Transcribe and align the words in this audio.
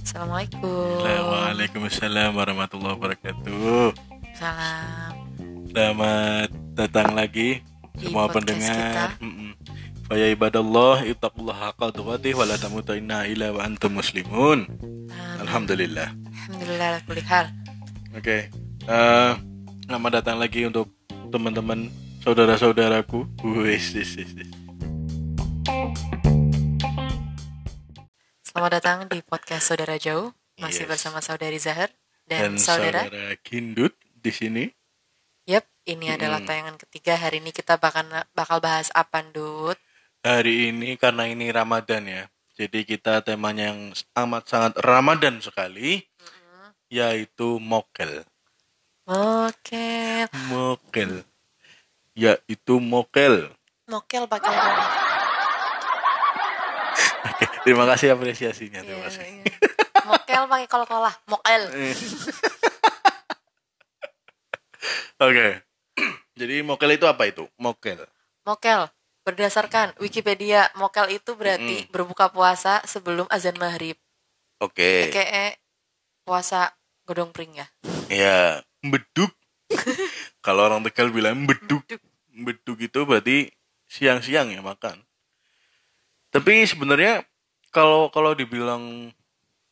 Assalamualaikum. 0.00 1.04
Waalaikumsalam 1.04 2.32
warahmatullahi 2.32 2.96
wabarakatuh. 2.96 3.92
Salam. 4.32 5.12
Selamat 5.68 6.48
datang 6.72 7.12
lagi 7.12 7.60
Di 7.92 8.08
semua 8.08 8.32
pendengar. 8.32 9.20
Faya 10.08 10.32
ibadallah 10.32 11.04
ittaqullah 11.04 11.52
haqqa 11.52 11.92
tuqatih 11.92 12.32
wa 12.32 12.48
la 12.48 12.56
tamutunna 12.56 13.28
illa 13.28 13.52
wa 13.52 13.60
antum 13.60 14.00
muslimun. 14.00 14.64
Alhamdulillah. 15.44 16.08
Alhamdulillah 16.48 17.04
kulli 17.04 17.20
hal. 17.28 17.52
Oke. 18.16 18.48
Eh, 18.88 19.32
selamat 19.84 20.24
datang 20.24 20.40
lagi 20.40 20.64
untuk 20.64 20.88
teman-teman 21.28 21.92
saudara-saudaraku. 22.24 23.28
Wis, 23.44 23.92
wis, 23.92 24.16
wis, 24.16 24.32
Selamat 28.50 28.82
datang 28.82 29.06
di 29.06 29.22
podcast 29.22 29.70
Saudara 29.70 29.94
Jauh. 29.94 30.34
Masih 30.58 30.82
Yes. 30.82 30.90
bersama 30.90 31.22
saudari 31.22 31.54
Zahar 31.62 31.86
Dan 32.26 32.58
dan, 32.58 32.58
saudara. 32.58 33.06
saudara 33.06 33.38
Kindut 33.46 33.94
di 34.18 34.34
sini. 34.34 34.64
Yep, 35.46 35.70
ini 35.86 36.10
adalah 36.10 36.42
tayangan 36.42 36.74
ketiga. 36.74 37.14
Hari 37.14 37.38
ini 37.38 37.54
kita 37.54 37.78
bakal 37.78 38.10
bakal 38.34 38.58
bahas 38.58 38.90
apa, 38.90 39.22
Dut? 39.22 39.78
Hari 40.26 40.74
ini 40.74 40.98
karena 40.98 41.30
ini 41.30 41.46
Ramadan 41.54 42.02
ya. 42.10 42.26
Jadi 42.58 42.82
kita 42.82 43.22
temanya 43.22 43.70
yang 43.70 43.94
amat 44.18 44.42
sangat 44.50 44.74
Ramadan 44.82 45.38
sekali 45.38 46.02
yaitu 46.90 47.62
mokel. 47.62 48.26
Mokel. 49.06 50.26
Mokel. 50.50 51.22
Yaitu 52.18 52.82
mokel. 52.82 53.54
Mokel 53.86 54.26
Oke, 54.26 55.09
terima 57.62 57.84
kasih 57.86 58.14
apresiasinya. 58.14 58.80
Terima 58.80 59.00
Iya, 59.00 59.06
kasih. 59.08 59.22
iya. 59.24 59.44
Mokel 60.04 60.42
pakai 60.46 60.66
kol-kolah. 60.66 61.14
Mokel. 61.26 61.62
Oke. 65.20 65.48
Jadi 66.34 66.64
mokel 66.64 66.96
itu 66.96 67.04
apa 67.04 67.28
itu? 67.28 67.44
Mokel. 67.60 68.00
Mokel. 68.48 68.88
Berdasarkan 69.20 69.92
Wikipedia, 70.00 70.72
mokel 70.80 71.12
itu 71.12 71.36
berarti 71.36 71.84
berbuka 71.92 72.32
puasa 72.32 72.80
sebelum 72.88 73.28
azan 73.28 73.60
maghrib. 73.60 74.00
Oke. 74.58 75.12
Kayak 75.12 75.60
puasa 76.24 76.72
godong 77.04 77.28
pring 77.30 77.52
ya. 77.52 77.66
Ya, 78.08 78.64
beduk. 78.80 79.28
Kalau 80.44 80.64
orang 80.66 80.80
Tegal 80.88 81.12
bilang 81.12 81.44
beduk. 81.44 81.84
Beduk 82.32 82.80
itu 82.80 83.04
berarti 83.04 83.52
siang-siang 83.84 84.48
ya 84.48 84.64
makan. 84.64 85.04
Tapi 86.32 86.64
sebenarnya 86.64 87.20
kalau 87.70 88.10
kalau 88.10 88.32
dibilang 88.32 89.10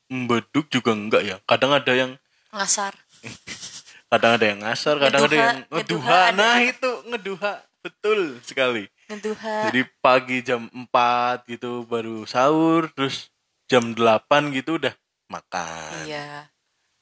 beduk 0.08 0.66
juga 0.68 0.91
enggak 0.92 1.22
ya. 1.22 1.36
Kadang 1.44 1.72
ada 1.72 1.92
yang 1.92 2.12
Ngasar. 2.48 2.96
kadang 4.10 4.41
ada 4.41 4.46
yang 4.46 4.60
ngasar, 4.64 4.96
kadang 4.96 5.20
ada 5.20 5.28
Ngeduha, 5.28 5.44
yang 5.44 5.58
ngeduha 5.68 5.84
ngeduha. 6.00 6.19
ada. 6.24 6.32
Nah, 6.32 6.56
itu 6.64 6.91
ngeduha. 7.04 7.52
Betul 7.78 8.20
sekali. 8.41 8.84
Ngeduha. 9.06 9.69
Jadi 9.69 9.80
pagi 10.00 10.41
jam 10.41 10.64
4 10.66 11.44
gitu 11.46 11.84
baru 11.84 12.24
sahur, 12.24 12.88
terus 12.88 13.28
jam 13.69 13.92
8 13.92 14.48
gitu 14.50 14.80
udah 14.80 14.96
makan, 15.28 16.08
Iya. 16.08 16.48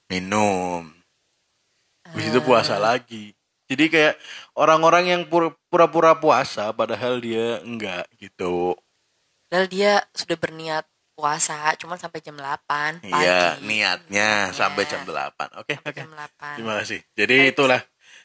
minum. 0.07 0.91
Habis 2.03 2.27
itu 2.27 2.39
Ah. 2.39 2.45
puasa 2.45 2.75
lagi. 2.75 3.31
Jadi 3.67 3.87
kayak 3.87 4.15
orang-orang 4.53 5.07
yang 5.07 5.21
pura- 5.27 5.55
pura-pura 5.67 6.15
puasa 6.15 6.71
padahal 6.71 7.19
dia 7.19 7.59
enggak 7.61 8.07
gitu. 8.17 8.75
Padahal 9.47 9.67
dia 9.67 9.91
sudah 10.11 10.35
berniat 10.35 10.83
puasa, 11.13 11.55
cuman 11.75 11.95
sampai 11.95 12.19
jam 12.19 12.35
8 12.35 12.99
pagi. 12.99 13.09
Iya, 13.09 13.57
niatnya 13.57 14.51
Niatnya. 14.51 14.53
sampai 14.53 14.83
jam 14.85 15.01
8. 15.01 15.49
Oke, 15.57 15.73
Sampai 15.73 15.89
oke. 15.89 15.97
jam 15.97 16.11
8. 16.11 16.57
Terima 16.59 16.73
kasih. 16.77 16.99
Jadi 17.15 17.35
Baik. 17.39 17.51
itulah 17.51 17.81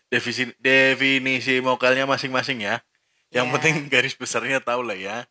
definisi 0.07 0.45
definisi 0.59 1.55
mokelnya 1.59 2.05
masing-masing 2.05 2.61
ya. 2.61 2.83
Yang 3.31 3.47
Ya. 3.47 3.53
penting 3.55 3.75
garis 3.89 4.13
besarnya 4.13 4.61
tahu 4.61 4.83
lah 4.83 4.95
ya. 4.95 5.25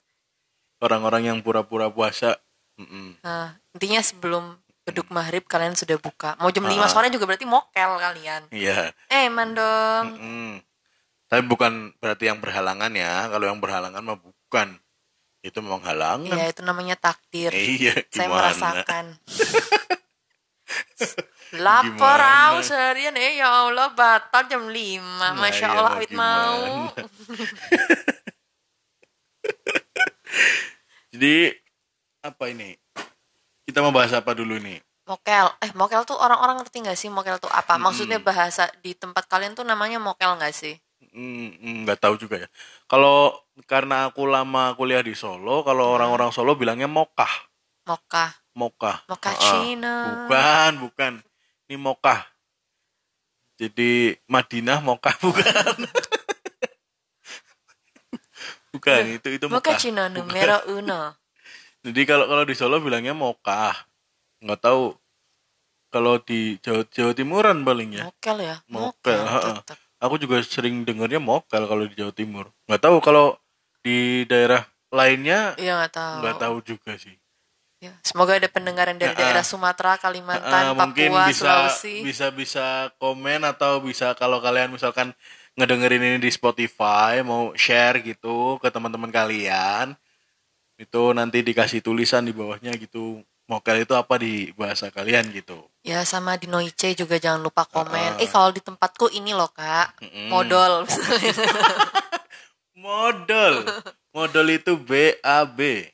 Orang-orang 0.79 1.27
yang 1.27 1.37
pura-pura 1.39 1.85
puasa. 1.87 2.41
mm-mm. 2.73 3.21
Nah, 3.21 3.53
intinya 3.71 4.01
sebelum 4.01 4.57
beduk 4.81 5.05
maghrib 5.13 5.45
kalian 5.45 5.77
sudah 5.77 6.01
buka. 6.01 6.33
Mau 6.41 6.49
jam 6.49 6.65
Ah. 6.65 6.73
5 6.73 6.89
sore 6.89 7.13
juga 7.13 7.29
berarti 7.29 7.45
mokel 7.45 7.91
kalian. 7.99 8.49
Iya. 8.49 8.89
Eh, 9.05 9.29
man 9.29 9.53
dong. 9.53 10.17
mm-mm. 10.17 10.51
Tapi 11.29 11.45
bukan 11.45 11.93
berarti 11.95 12.25
yang 12.25 12.41
berhalangan 12.41 12.89
ya. 12.89 13.29
Kalau 13.29 13.45
yang 13.45 13.61
berhalangan 13.61 14.01
mah 14.01 14.17
bukan. 14.17 14.80
Itu 15.41 15.65
memang 15.65 15.81
halangan. 15.81 16.37
Iya, 16.37 16.53
itu 16.53 16.61
namanya 16.61 16.93
takdir. 16.93 17.49
Iya, 17.49 18.05
Saya 18.13 18.29
merasakan. 18.29 19.05
Lapor 21.59 22.15
aku 22.15 22.63
seharian 22.63 23.11
eh 23.19 23.43
ya 23.43 23.67
Allah 23.67 23.91
batal 23.91 24.47
jam 24.47 24.71
5 24.71 25.35
Masya 25.35 25.67
iya, 25.67 25.75
Allah 25.75 25.99
Awit 25.99 26.11
mau? 26.15 26.87
Jadi 31.11 31.51
apa 32.23 32.43
ini? 32.47 32.71
Kita 33.67 33.83
mau 33.83 33.91
bahas 33.91 34.15
apa 34.15 34.31
dulu 34.31 34.55
nih? 34.63 34.79
Mokel 35.11 35.51
Eh 35.59 35.75
mokel 35.75 36.07
tuh 36.07 36.15
orang-orang 36.15 36.63
ngerti 36.63 36.87
gak 36.87 36.95
sih 36.95 37.11
mokel 37.11 37.35
tuh 37.35 37.51
apa 37.51 37.75
Maksudnya 37.75 38.23
bahasa 38.23 38.71
di 38.79 38.95
tempat 38.95 39.27
kalian 39.27 39.51
tuh 39.51 39.67
namanya 39.67 39.99
mokel 39.99 40.39
gak 40.39 40.55
sih 40.55 40.79
Hmm, 41.11 41.51
hmm, 41.59 41.75
nggak 41.83 41.99
tahu 41.99 42.15
juga 42.15 42.47
ya. 42.47 42.49
Kalau 42.87 43.35
karena 43.67 44.07
aku 44.07 44.23
lama 44.23 44.71
kuliah 44.79 45.03
di 45.03 45.11
Solo, 45.11 45.63
kalau 45.67 45.91
orang-orang 45.91 46.31
Solo 46.31 46.55
bilangnya 46.55 46.87
mokah, 46.87 47.51
Mokah 47.83 48.41
mokah. 48.55 49.03
Mochaccino. 49.07 49.87
Ah, 49.87 50.11
bukan, 50.15 50.71
bukan. 50.87 51.13
Ini 51.67 51.75
mokah. 51.79 52.21
Jadi 53.59 54.17
Madinah 54.25 54.81
mokah 54.81 55.15
bukan. 55.21 55.75
bukan, 58.73 59.03
itu 59.19 59.27
itu 59.37 59.45
mokah. 59.47 59.75
Mochaccino 59.75 60.03
numero 60.09 60.57
uno 60.71 61.15
Jadi 61.85 62.01
kalau 62.05 62.29
kalau 62.29 62.43
di 62.45 62.53
Solo 62.53 62.77
bilangnya 62.81 63.17
mokah. 63.17 63.73
Nggak 64.41 64.61
tahu 64.61 64.93
kalau 65.91 66.17
di 66.23 66.55
Jawa, 66.63 66.87
Jawa 66.87 67.11
Timuran 67.13 67.67
paling 67.67 67.99
ya. 67.99 68.05
Mokel 68.07 68.37
ya 68.41 68.55
Mokel, 68.71 69.21
heeh. 69.21 69.57
Aku 70.01 70.17
juga 70.17 70.41
sering 70.41 70.81
dengarnya 70.81 71.21
mokel 71.21 71.69
kalau 71.69 71.85
di 71.85 71.93
Jawa 71.93 72.09
Timur. 72.09 72.49
Nggak 72.65 72.81
tahu 72.81 72.97
kalau 73.05 73.37
di 73.85 74.25
daerah 74.25 74.65
lainnya 74.91 75.55
Iya 75.55 75.87
gak 75.87 75.93
tahu 75.95 76.15
nggak 76.21 76.37
tahu 76.41 76.55
juga 76.65 76.91
sih. 76.97 77.15
Ya, 77.81 77.97
Semoga 78.05 78.37
ada 78.37 78.45
pendengaran 78.45 78.93
dari 79.01 79.09
Heeh. 79.09 79.21
daerah 79.25 79.41
Sumatera, 79.41 79.97
Kalimantan, 79.97 80.77
mungkin 80.77 81.09
Papua, 81.17 81.33
bisa 81.33 81.41
Sulawesi 81.41 81.95
bisa 82.05 82.27
bisa 82.29 82.65
komen 83.01 83.41
atau 83.41 83.81
bisa 83.81 84.13
kalau 84.13 84.37
kalian 84.37 84.69
misalkan 84.69 85.17
ngedengerin 85.57 86.01
ini 86.01 86.17
di 86.21 86.29
Spotify 86.29 87.25
mau 87.25 87.57
share 87.57 88.05
gitu 88.05 88.61
ke 88.61 88.69
teman-teman 88.69 89.09
kalian 89.09 89.97
itu 90.77 91.01
nanti 91.13 91.41
dikasih 91.41 91.81
tulisan 91.81 92.25
di 92.25 92.33
bawahnya 92.33 92.73
gitu 92.77 93.25
mokel 93.51 93.83
itu 93.83 93.91
apa 93.91 94.15
di 94.15 94.55
bahasa 94.55 94.87
kalian 94.87 95.27
gitu 95.29 95.67
Ya 95.81 96.05
sama 96.05 96.37
di 96.37 96.45
Noice 96.45 96.93
juga 96.93 97.17
jangan 97.17 97.41
lupa 97.41 97.65
komen. 97.65 98.15
Ah. 98.15 98.21
Eh 98.21 98.29
kalau 98.29 98.49
di 98.49 98.61
tempatku 98.61 99.09
ini 99.09 99.33
loh 99.33 99.49
kak, 99.49 99.97
modal. 100.29 100.85
modal 102.77 103.65
modal 104.11 104.47
itu 104.47 104.77
B 104.77 104.91
A 105.21 105.43
B 105.43 105.85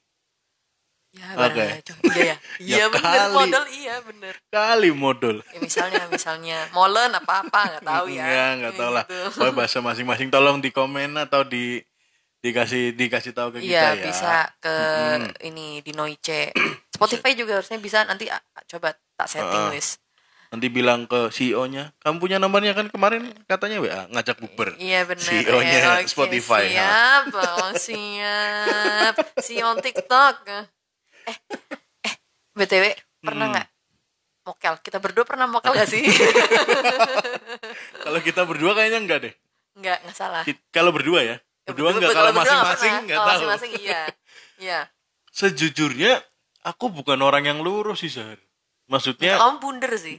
ya 1.09 1.33
Oke. 1.33 1.49
benar 1.57 1.79
itu. 1.79 1.93
Iya 2.05 2.21
ya. 2.21 2.35
Iya 2.61 2.75
Ya 2.77 2.85
benar 2.87 3.17
kali. 3.17 3.33
modal 3.33 3.63
iya 3.73 3.95
benar. 4.03 4.33
kali 4.47 4.89
modal 4.91 5.37
Ya, 5.47 5.59
misalnya 5.59 6.03
misalnya 6.07 6.57
molen 6.71 7.09
apa 7.11 7.41
apa 7.41 7.59
nggak 7.73 7.83
tahu 7.83 8.05
ya. 8.11 8.21
Enggak, 8.21 8.49
enggak 8.53 8.73
tahu 8.75 8.91
lah. 8.91 9.05
Gitu. 9.07 9.49
Bahasa 9.51 9.79
masing-masing 9.79 10.29
tolong 10.29 10.57
di 10.59 10.69
komen 10.69 11.17
atau 11.17 11.41
di 11.41 11.81
dikasih 12.37 12.93
dikasih 12.93 13.33
tahu 13.33 13.49
ke 13.49 13.59
kita 13.61 13.71
Iya 13.71 13.87
ya. 13.89 14.03
bisa 14.03 14.33
ke 14.61 14.75
ini 15.41 15.81
di 15.81 15.91
Noice. 15.91 16.53
Spotify 16.97 17.31
juga 17.33 17.55
harusnya 17.55 17.77
bisa 17.77 18.03
nanti 18.03 18.27
ah, 18.27 18.41
coba 18.67 18.97
tak 19.13 19.27
setting 19.27 19.69
wis. 19.69 20.01
Nanti 20.47 20.67
bilang 20.67 21.05
ke 21.05 21.27
CEO-nya, 21.27 21.91
kamu 21.99 22.17
punya 22.17 22.37
nomornya 22.39 22.71
kan 22.71 22.87
kemarin 22.87 23.35
katanya 23.45 23.77
WA 23.77 24.01
ngajak 24.07 24.39
bukber. 24.39 24.79
Iya 24.79 25.03
benar. 25.03 25.21
CEO-nya 25.21 25.77
Eh, 25.77 25.85
oke, 25.99 26.07
Spotify. 26.07 26.63
ha. 26.71 26.71
Siap, 26.71 27.23
oh, 27.35 27.69
siap. 27.75 29.13
Si 29.37 29.59
on 29.59 29.77
TikTok. 29.77 30.35
Eh, 31.27 31.37
eh, 32.07 32.15
btw 32.55 32.95
pernah 33.19 33.45
Hmm. 33.45 33.53
nggak 33.59 33.67
mokel? 34.47 34.73
Kita 34.79 34.97
berdua 34.97 35.27
pernah 35.27 35.45
mokel 35.45 35.75
gak 35.75 35.91
sih? 35.91 35.99
Kalau 38.03 38.19
kita 38.23 38.47
berdua 38.47 38.71
kayaknya 38.71 38.99
enggak 39.03 39.19
deh. 39.27 39.33
Enggak, 39.75 39.99
enggak 40.07 40.17
salah. 40.17 40.43
Kalau 40.71 40.95
berdua 40.95 41.19
ya. 41.21 41.35
Ya, 41.37 41.75
Berdua 41.75 41.91
enggak 41.91 42.15
kalau 42.15 42.31
masing-masing 42.31 42.93
enggak 43.03 43.19
tahu. 43.19 43.27
Masing-masing 43.27 43.71
iya. 43.83 44.03
Iya. 44.57 44.79
Sejujurnya 45.29 46.17
aku 46.67 46.91
bukan 46.91 47.19
orang 47.23 47.47
yang 47.47 47.59
lurus 47.63 48.03
sih, 48.03 48.11
Sar. 48.11 48.35
Maksudnya 48.87 49.35
Kamu 49.35 49.59
bunder 49.59 49.91
sih. 49.95 50.15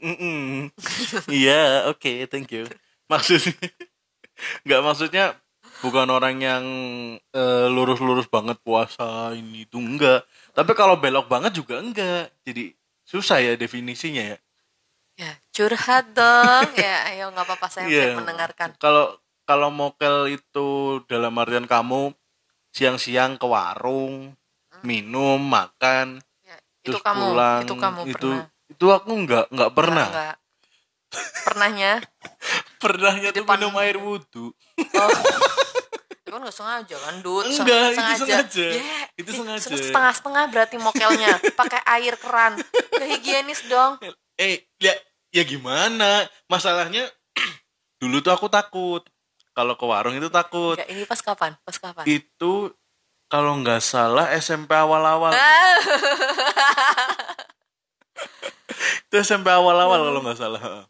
Iya, 1.28 1.88
oke, 1.88 2.28
thank 2.28 2.52
you. 2.52 2.68
Maksudnya 3.08 3.52
nggak 4.64 4.80
maksudnya 4.84 5.24
bukan 5.78 6.06
orang 6.10 6.36
yang 6.38 6.64
eh, 7.18 7.66
lurus-lurus 7.66 8.26
banget 8.26 8.58
puasa 8.62 9.30
ini 9.34 9.62
itu 9.66 9.78
enggak 9.78 10.22
tapi 10.50 10.74
kalau 10.74 10.98
belok 10.98 11.26
banget 11.26 11.54
juga 11.54 11.78
enggak 11.78 12.30
jadi 12.42 12.70
susah 13.02 13.38
ya 13.42 13.52
definisinya 13.54 14.34
ya 14.34 14.38
Ya, 15.18 15.34
curhat 15.50 16.14
dong. 16.14 16.70
ya, 16.78 17.10
ayo 17.10 17.34
nggak 17.34 17.42
apa-apa 17.42 17.66
saya 17.66 17.90
siap 17.90 18.22
mendengarkan. 18.22 18.70
kalau 18.78 19.18
kalau 19.42 19.74
mokel 19.74 20.30
itu 20.30 20.68
dalam 21.10 21.34
artian 21.34 21.66
kamu 21.66 22.14
siang-siang 22.70 23.34
ke 23.34 23.42
warung 23.42 24.38
minum 24.86 25.42
makan 25.42 26.22
Ya, 26.88 26.90
itu 26.90 26.93
terus 26.94 27.05
kamu, 27.05 27.25
pulang 27.26 27.61
itu 27.61 27.75
kamu 27.76 28.00
itu 28.06 28.17
pernah. 28.32 28.44
itu 28.67 28.87
aku 28.88 29.11
nggak 29.20 29.44
nggak 29.50 29.70
pernah 29.73 30.06
Enggak. 30.08 30.37
Pernahnya? 31.43 31.93
pernahnya 32.82 33.29
tuh 33.31 33.44
minum 33.44 33.75
air 33.76 33.96
wudhu 33.96 34.52
Oh. 34.94 35.11
Itu 36.19 36.29
kan 36.32 36.40
nggak 36.40 36.55
sengaja 36.55 36.96
kan? 36.99 37.14
Seng- 37.19 37.64
Enggak, 37.64 37.85
itu 37.90 38.14
sengaja. 38.23 38.67
Yeah. 38.70 39.05
Itu 39.17 39.31
sengaja. 39.32 39.67
Setengah-setengah 39.67 40.44
berarti 40.49 40.76
mokelnya. 40.76 41.32
Pakai 41.61 41.81
air 41.90 42.14
keran. 42.14 42.61
Gak 42.90 43.08
higienis 43.11 43.64
dong. 43.67 43.96
eh 44.37 44.62
ya 44.79 44.94
ya 45.29 45.43
gimana 45.43 46.23
masalahnya 46.46 47.05
dulu 47.99 48.20
tuh 48.20 48.31
aku 48.31 48.46
takut 48.46 49.02
kalau 49.50 49.75
ke 49.75 49.82
warung 49.82 50.14
itu 50.14 50.29
takut 50.29 50.79
Enggak, 50.79 50.88
ini 50.88 51.02
pas 51.02 51.19
kapan? 51.19 51.52
Pas 51.58 51.75
kapan? 51.75 52.05
itu 52.06 52.52
kalau 53.28 53.60
nggak 53.60 53.84
salah 53.84 54.32
SMP 54.36 54.72
awal-awal. 54.72 55.32
Ah, 55.32 55.76
itu 59.08 59.14
SMP 59.20 59.48
awal-awal 59.48 60.00
kalau 60.04 60.20
nggak 60.20 60.38
salah 60.38 60.84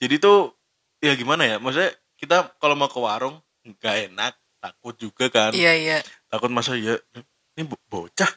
jadi 0.00 0.16
tuh 0.16 0.56
ya 1.00 1.12
gimana 1.16 1.44
ya 1.44 1.56
maksudnya 1.60 1.92
kita 2.16 2.56
kalau 2.60 2.76
mau 2.76 2.88
ke 2.88 3.00
warung 3.00 3.36
nggak 3.64 4.12
enak 4.12 4.32
takut 4.60 4.96
juga 4.96 5.32
kan. 5.32 5.52
Iya, 5.56 5.72
iya. 5.76 5.98
takut 6.28 6.52
masa 6.52 6.76
ya 6.76 6.96
ini 7.56 7.64
bo- 7.64 7.80
bocah 7.88 8.28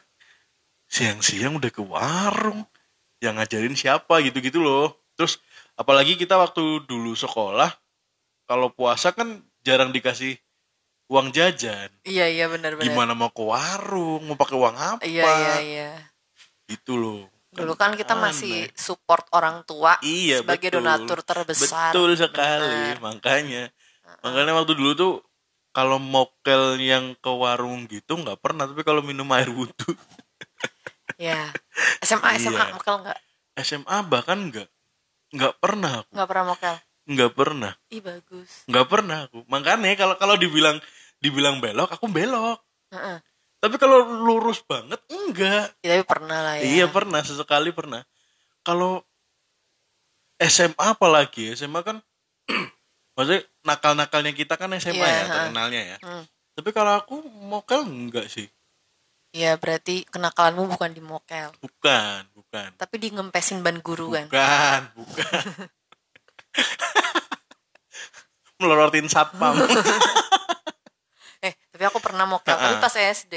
siang-siang 0.88 1.56
udah 1.60 1.72
ke 1.72 1.84
warung 1.84 2.64
yang 3.20 3.36
ngajarin 3.40 3.76
siapa? 3.76 4.20
gitu-gitu 4.24 4.60
loh. 4.60 4.92
Terus 5.16 5.40
apalagi 5.76 6.16
kita 6.16 6.36
waktu 6.36 6.84
dulu 6.84 7.12
sekolah 7.16 7.72
kalau 8.44 8.72
puasa 8.72 9.12
kan 9.16 9.40
jarang 9.64 9.92
dikasih 9.92 10.36
uang 11.14 11.30
jajan 11.30 11.88
Iya, 12.02 12.26
iya 12.26 12.46
benar-benar. 12.46 12.82
gimana 12.84 13.12
mau 13.14 13.30
ke 13.30 13.40
warung 13.40 14.22
mau 14.24 14.34
pakai 14.34 14.56
uang 14.56 14.74
apa 14.74 15.00
Iya, 15.00 15.22
iya, 15.22 15.54
iya. 15.62 15.90
gitu 16.66 16.94
loh 16.94 17.22
Dulu 17.48 17.78
kan 17.78 17.94
kita 17.94 18.12
aneh. 18.12 18.22
masih 18.28 18.54
support 18.74 19.30
orang 19.30 19.62
tua 19.62 19.94
Iya 20.00 20.42
sebagai 20.42 20.68
betul. 20.68 20.82
donatur 20.82 21.18
terbesar. 21.22 21.94
Betul 21.94 22.18
sekali 22.18 22.66
Benar. 22.66 22.98
makanya. 22.98 23.64
Makanya 24.20 24.52
waktu 24.52 24.74
dulu 24.74 24.90
tuh 24.92 25.14
kalau 25.70 25.98
mokel 25.98 26.74
yang 26.76 27.14
ke 27.14 27.30
warung 27.30 27.86
gitu 27.86 28.14
nggak 28.16 28.38
pernah 28.38 28.66
tapi 28.66 28.82
kalau 28.82 29.00
minum 29.00 29.30
air 29.30 29.46
wudhu 29.48 29.94
Ya. 31.14 31.54
SMA, 32.02 32.34
SMA 32.36 32.58
Iya. 32.58 32.74
mokel 32.74 32.96
nggak? 33.00 33.18
SMA 33.56 33.96
bahkan 34.04 34.50
nggak 34.50 34.66
nggak 35.30 35.54
pernah 35.56 36.02
aku 36.02 36.10
Nggak 36.10 36.28
pernah 36.28 36.44
mokel. 36.48 36.74
nggak 37.04 37.32
pernah 37.32 37.72
Ih 37.86 38.00
bagus. 38.00 38.50
nggak 38.66 38.86
pernah 38.88 39.18
aku 39.28 39.46
makanya 39.46 39.94
kalau 39.94 40.16
kalau 40.16 40.34
dibilang 40.34 40.82
dibilang 41.24 41.56
belok 41.58 41.88
aku 41.88 42.04
belok. 42.12 42.60
Heeh. 42.92 43.18
tapi 43.58 43.80
kalau 43.80 44.04
lurus 44.04 44.60
banget 44.60 45.00
enggak. 45.08 45.72
Ya, 45.80 45.96
tapi 45.96 46.04
pernah 46.04 46.38
lah 46.44 46.54
ya. 46.60 46.64
iya 46.68 46.84
pernah 46.84 47.24
sesekali 47.24 47.72
pernah. 47.72 48.04
Kalau 48.60 49.00
SMA 50.36 50.84
apalagi 50.92 51.56
SMA 51.56 51.80
kan 51.80 51.96
maksudnya 53.16 53.40
nakal-nakalnya 53.64 54.36
kita 54.36 54.60
kan 54.60 54.68
SMA 54.76 55.00
Iya, 55.00 55.08
ya 55.08 55.24
terkenalnya 55.32 55.80
ya. 55.80 55.96
Hmm. 56.04 56.24
tapi 56.54 56.70
kalau 56.76 56.92
aku 57.00 57.24
mokel 57.48 57.88
enggak 57.88 58.28
sih. 58.28 58.44
Iya 59.34 59.58
berarti 59.58 60.06
kenakalanmu 60.06 60.70
bukan 60.70 60.92
di 60.94 61.02
mokel, 61.02 61.50
bukan 61.58 62.22
bukan. 62.36 62.68
Tapi 62.78 62.94
di 63.02 63.08
ngempesin 63.10 63.64
ban 63.64 63.80
guru 63.82 64.12
kan. 64.14 64.28
bukan 64.30 64.80
bukan. 64.94 65.42
Melorotin 68.62 69.10
satpam 69.10 69.58
tapi 71.84 71.92
aku 71.92 72.00
pernah 72.00 72.24
mokel, 72.24 72.56
tapi 72.56 72.74
Ha-ha. 72.74 72.82
pas 72.82 72.96
SD, 72.96 73.34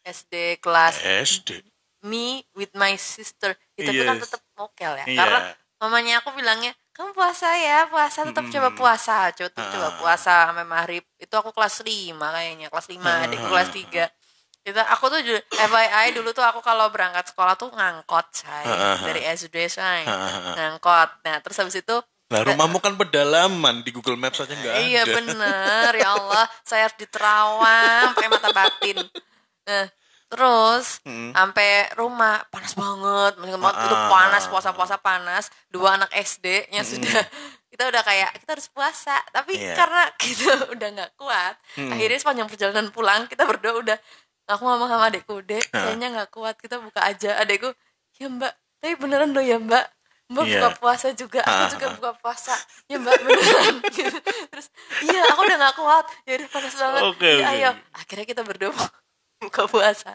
SD 0.00 0.34
kelas 0.58 0.96
SD 1.04 1.60
me 2.00 2.40
with 2.56 2.72
my 2.72 2.96
sister 2.96 3.52
itu 3.76 3.92
tuh 3.92 4.04
kan 4.08 4.16
Yes. 4.16 4.24
tetap 4.24 4.40
mokel 4.56 4.92
ya, 4.96 5.04
Iya. 5.04 5.18
karena 5.20 5.38
mamanya 5.76 6.14
aku 6.24 6.32
bilangnya 6.32 6.72
kamu 6.96 7.12
puasa 7.12 7.52
ya 7.56 7.84
puasa 7.88 8.24
tetap 8.24 8.48
Mm-mm. 8.48 8.56
coba 8.56 8.68
puasa 8.72 9.16
coba 9.32 9.48
tetap 9.52 9.68
coba 9.68 9.88
puasa 10.00 10.48
sampai 10.48 10.64
maghrib 10.64 11.04
itu 11.16 11.34
aku 11.36 11.52
kelas 11.52 11.80
5 11.80 12.32
kayaknya 12.32 12.72
kelas 12.72 12.86
5 12.88 13.04
Ah. 13.04 13.24
adikku 13.24 13.44
kelas 13.44 13.68
3 13.68 14.04
itu 14.60 14.76
aku 14.76 15.04
tuh 15.08 15.20
FYI 15.50 16.12
dulu 16.12 16.32
tuh 16.32 16.44
aku 16.44 16.60
kalau 16.60 16.88
berangkat 16.88 17.32
sekolah 17.32 17.56
tuh 17.56 17.68
ngangkot 17.68 18.28
say 18.32 18.64
ah, 18.64 18.96
ah. 18.96 19.04
dari 19.04 19.24
SD 19.24 19.56
say 19.68 20.04
ngangkot 20.56 21.08
nah 21.24 21.36
terus 21.40 21.56
habis 21.56 21.76
itu 21.76 21.96
Nah, 22.30 22.46
rumahmu 22.46 22.78
kan 22.78 22.94
pedalaman 22.94 23.82
di 23.82 23.90
Google 23.90 24.14
Maps 24.14 24.38
aja 24.38 24.54
nggak 24.54 24.70
ada. 24.70 24.86
Iya 24.86 25.02
bener 25.04 25.90
ya 25.92 26.08
Allah 26.14 26.46
saya 26.62 26.86
harus 26.86 26.94
diterawang 26.94 28.14
pakai 28.14 28.30
mata 28.30 28.48
batin. 28.54 28.96
Nah, 29.66 29.86
terus 30.30 31.02
Hmm. 31.02 31.34
sampai 31.34 31.90
rumah 31.98 32.46
panas 32.48 32.78
banget, 32.78 33.34
banget 33.34 33.74
itu 33.76 33.96
Ah. 33.98 34.06
panas 34.06 34.46
puasa-puasa 34.46 34.96
panas. 34.96 35.50
Dua 35.66 35.98
anak 35.98 36.14
SD-nya 36.14 36.86
sudah 36.86 37.18
kita 37.66 37.90
udah 37.90 38.02
kayak 38.02 38.30
kita 38.38 38.50
harus 38.54 38.70
puasa, 38.70 39.18
tapi 39.30 39.58
Iya. 39.58 39.74
karena 39.74 40.02
kita 40.14 40.42
udah 40.74 40.88
nggak 40.92 41.10
kuat, 41.18 41.54
Hmm. 41.74 41.90
akhirnya 41.90 42.18
sepanjang 42.18 42.46
perjalanan 42.46 42.88
pulang 42.90 43.26
kita 43.26 43.42
berdua 43.42 43.74
udah 43.74 43.98
aku 44.46 44.62
ngomong 44.62 44.86
sama 44.86 45.06
adekku, 45.06 45.42
dek 45.42 45.66
kayaknya 45.68 46.10
nggak 46.10 46.30
kuat 46.30 46.54
kita 46.58 46.78
buka 46.78 47.02
aja. 47.02 47.38
Adekku, 47.38 47.70
ya 48.18 48.26
mbak, 48.26 48.50
tapi 48.78 48.94
beneran 48.94 49.30
loh 49.30 49.42
ya 49.42 49.58
mbak. 49.58 49.86
Mbak 50.30 50.44
Iya. 50.46 50.54
buka 50.56 50.68
puasa 50.78 51.06
juga, 51.10 51.42
Ah. 51.42 51.66
aku 51.66 51.74
juga 51.74 51.86
buka 51.98 52.10
puasa. 52.16 52.54
Ya 52.86 52.96
mbak 52.96 53.18
beneran. 53.18 53.76
Terus 54.54 54.66
iya 55.02 55.26
aku 55.26 55.40
udah 55.42 55.56
gak 55.60 55.74
kuat. 55.74 56.04
Ya 56.22 56.32
udah 56.38 56.48
panas 56.48 56.74
banget. 56.74 57.02
Oke, 57.04 57.26
ya, 57.26 57.34
oke. 57.36 57.52
ayo. 57.52 57.70
Akhirnya 57.92 58.24
kita 58.24 58.42
berdua 58.42 58.70
buka 59.42 59.66
puasa. 59.66 60.14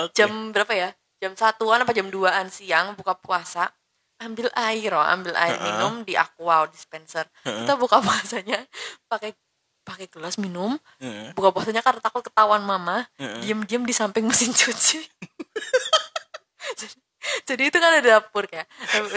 Oke. 0.00 0.16
Jam 0.16 0.50
berapa 0.50 0.72
ya? 0.72 0.88
Jam 1.20 1.36
satuan 1.36 1.80
apa 1.80 1.92
jam 1.92 2.08
duaan 2.08 2.48
siang 2.48 2.96
buka 2.96 3.12
puasa. 3.14 3.68
Ambil 4.18 4.48
air 4.54 4.90
oh, 4.92 5.02
ambil 5.02 5.34
air 5.34 5.52
Ha-ha. 5.52 5.66
minum 5.66 6.00
di 6.00 6.14
aqua 6.14 6.64
dispenser. 6.66 7.28
Kita 7.42 7.76
buka 7.76 8.00
puasanya 8.04 8.64
pakai 9.06 9.36
pakai 9.82 10.06
gelas 10.08 10.38
minum. 10.38 10.78
Heeh. 10.96 11.34
Buka 11.34 11.50
puasanya 11.50 11.82
karena 11.82 12.00
takut 12.00 12.22
ketahuan 12.22 12.62
mama. 12.62 13.04
Heeh. 13.18 13.42
Diem-diem 13.42 13.82
di 13.82 13.92
samping 13.92 14.24
mesin 14.24 14.54
cuci. 14.54 15.02
jadi, 16.72 16.96
jadi 17.48 17.62
itu 17.70 17.78
kan 17.78 17.90
ada 17.98 18.18
dapur 18.18 18.44
kayak 18.50 18.66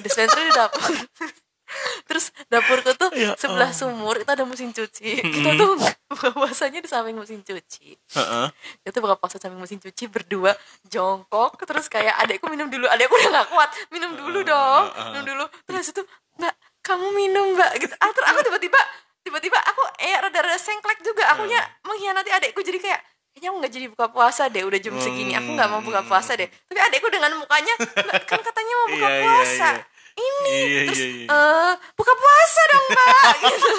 dispenser 0.02 0.42
di 0.42 0.54
dapur. 0.54 0.94
Terus 2.06 2.30
dapurku 2.46 2.94
tuh 2.94 3.10
Ya 3.18 3.34
sebelah 3.34 3.74
sumur 3.74 4.22
itu 4.22 4.30
ada 4.30 4.46
mesin 4.46 4.70
cuci. 4.70 5.18
Kita 5.36 5.58
tuh 5.58 5.74
buka 6.06 6.30
puasanya 6.32 6.80
di 6.80 6.90
samping 6.90 7.18
mesin 7.18 7.42
cuci. 7.42 7.98
Heeh. 7.98 8.48
Kita 8.86 8.98
buka 9.02 9.18
puasa 9.18 9.42
samping 9.42 9.58
mesin 9.58 9.82
cuci 9.82 10.06
berdua 10.06 10.54
jongkok 10.86 11.58
terus 11.66 11.90
kayak 11.90 12.14
adekku 12.22 12.46
minum 12.54 12.70
dulu. 12.70 12.86
Adekku 12.86 13.18
udah 13.18 13.42
gak 13.42 13.50
kuat. 13.50 13.70
Minum 13.90 14.14
dulu 14.14 14.46
dong. 14.46 14.94
Minum 15.12 15.24
dulu. 15.26 15.46
Terus 15.66 15.90
itu, 15.90 16.02
"Mbak, 16.38 16.54
kamu 16.86 17.08
minum, 17.18 17.58
Mbak." 17.58 17.72
gitu. 17.82 17.94
Ah, 17.98 18.14
terus 18.14 18.28
aku 18.30 18.40
tiba-tiba 18.46 18.82
tiba-tiba 19.26 19.58
aku 19.58 19.82
eh 20.06 20.22
rada-rada 20.22 20.62
sengklek 20.62 21.02
juga. 21.02 21.34
Akunya 21.34 21.58
mengkhianati 21.82 22.30
adekku 22.30 22.62
jadi 22.62 22.78
kayak 22.78 23.02
kayaknya 23.36 23.52
aku 23.52 23.58
nggak 23.60 23.74
jadi 23.76 23.88
buka 23.92 24.08
puasa 24.08 24.44
deh 24.48 24.64
udah 24.64 24.80
jam 24.80 24.96
segini. 24.96 25.36
Aku 25.36 25.50
nggak 25.52 25.68
mau 25.68 25.84
buka 25.84 26.02
puasa 26.02 26.32
deh. 26.34 26.48
Tapi 26.48 26.80
adekku 26.82 27.12
dengan 27.12 27.36
mukanya 27.36 27.76
"Mbak, 27.76 28.24
kan 28.24 28.40
katanya 28.40 28.74
mau 28.74 28.88
buka 28.88 28.96
Iya, 29.04 29.12
iya, 29.12 29.22
puasa. 29.22 29.70
iya. 29.70 29.84
ini 30.16 30.56
Iya, 30.56 30.80
terus 30.88 31.02
iya, 31.02 31.10
iya. 31.12 31.28
"Eh, 31.28 31.72
buka 31.94 32.14
puasa 32.16 32.62
dong 32.66 32.86
mbak 32.88 33.36
gitu. 33.44 33.72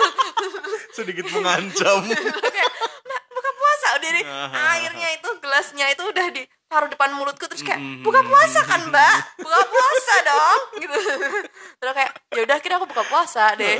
Sedikit 0.92 1.24
mengancam. 1.32 2.04
kayak 2.54 2.70
mbak 3.00 3.20
buka 3.32 3.50
puasa. 3.54 3.86
Udah 3.96 4.10
deh 4.12 4.24
airnya 4.52 5.08
itu 5.10 5.28
gelasnya 5.40 5.86
itu 5.88 6.02
udah 6.04 6.26
ditaruh 6.28 6.88
depan 6.92 7.16
mulutku 7.16 7.48
terus 7.48 7.64
kayak 7.64 7.80
buka 8.04 8.20
puasa 8.20 8.60
kan 8.62 8.84
mbak? 8.84 9.16
Buka 9.40 9.58
puasa 9.64 10.14
dong 10.22 10.60
gitu. 10.76 10.98
Terus 11.80 11.92
kayak 11.94 12.12
ya 12.28 12.40
udah 12.44 12.54
akhirnya 12.54 12.76
aku 12.76 12.86
buka 12.86 13.04
puasa 13.06 13.56
deh 13.56 13.76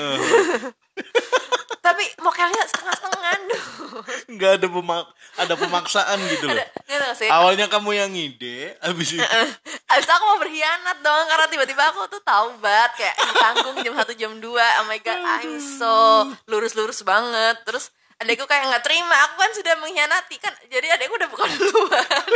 tapi 1.87 2.03
mokelnya 2.19 2.63
setengah-setengah. 2.67 3.33
Nggak 4.29 4.53
ada 4.59 4.67
pemak 4.69 5.05
ada 5.37 5.55
pemaksaan 5.55 6.19
gitu 6.27 6.45
loh. 6.47 6.59
ada 6.59 6.67
nggak 6.85 7.15
sih. 7.15 7.29
Awalnya 7.31 7.67
kamu 7.67 7.91
yang 7.93 8.11
ngide, 8.11 8.75
habis 8.79 9.15
itu. 9.15 9.23
Abis 9.87 10.03
itu 10.03 10.13
aku 10.13 10.25
mau 10.27 10.37
berkhianat 10.37 10.99
dong 10.99 11.25
Karena 11.25 11.47
tiba-tiba 11.47 11.83
aku 11.87 12.11
tuh 12.11 12.19
tahu 12.21 12.59
banget 12.59 12.91
Kayak 12.99 13.15
tanggung 13.33 13.77
jam 13.79 13.95
1 13.95 14.03
jam 14.13 14.33
2 14.35 14.43
Oh 14.43 14.85
my 14.85 14.99
god 14.99 15.21
I'm 15.23 15.57
so 15.57 16.27
lurus-lurus 16.45 17.01
banget. 17.01 17.63
Terus 17.63 17.95
adekku 18.19 18.45
kayak 18.45 18.67
nggak 18.67 18.83
terima. 18.83 19.15
Aku 19.25 19.39
kan 19.39 19.51
sudah 19.53 19.79
mengkhianati 19.79 20.37
kan? 20.37 20.53
Jadi 20.67 20.87
adekku 20.91 21.15
udah 21.15 21.31
bukan 21.31 21.49
duluan. 21.55 22.03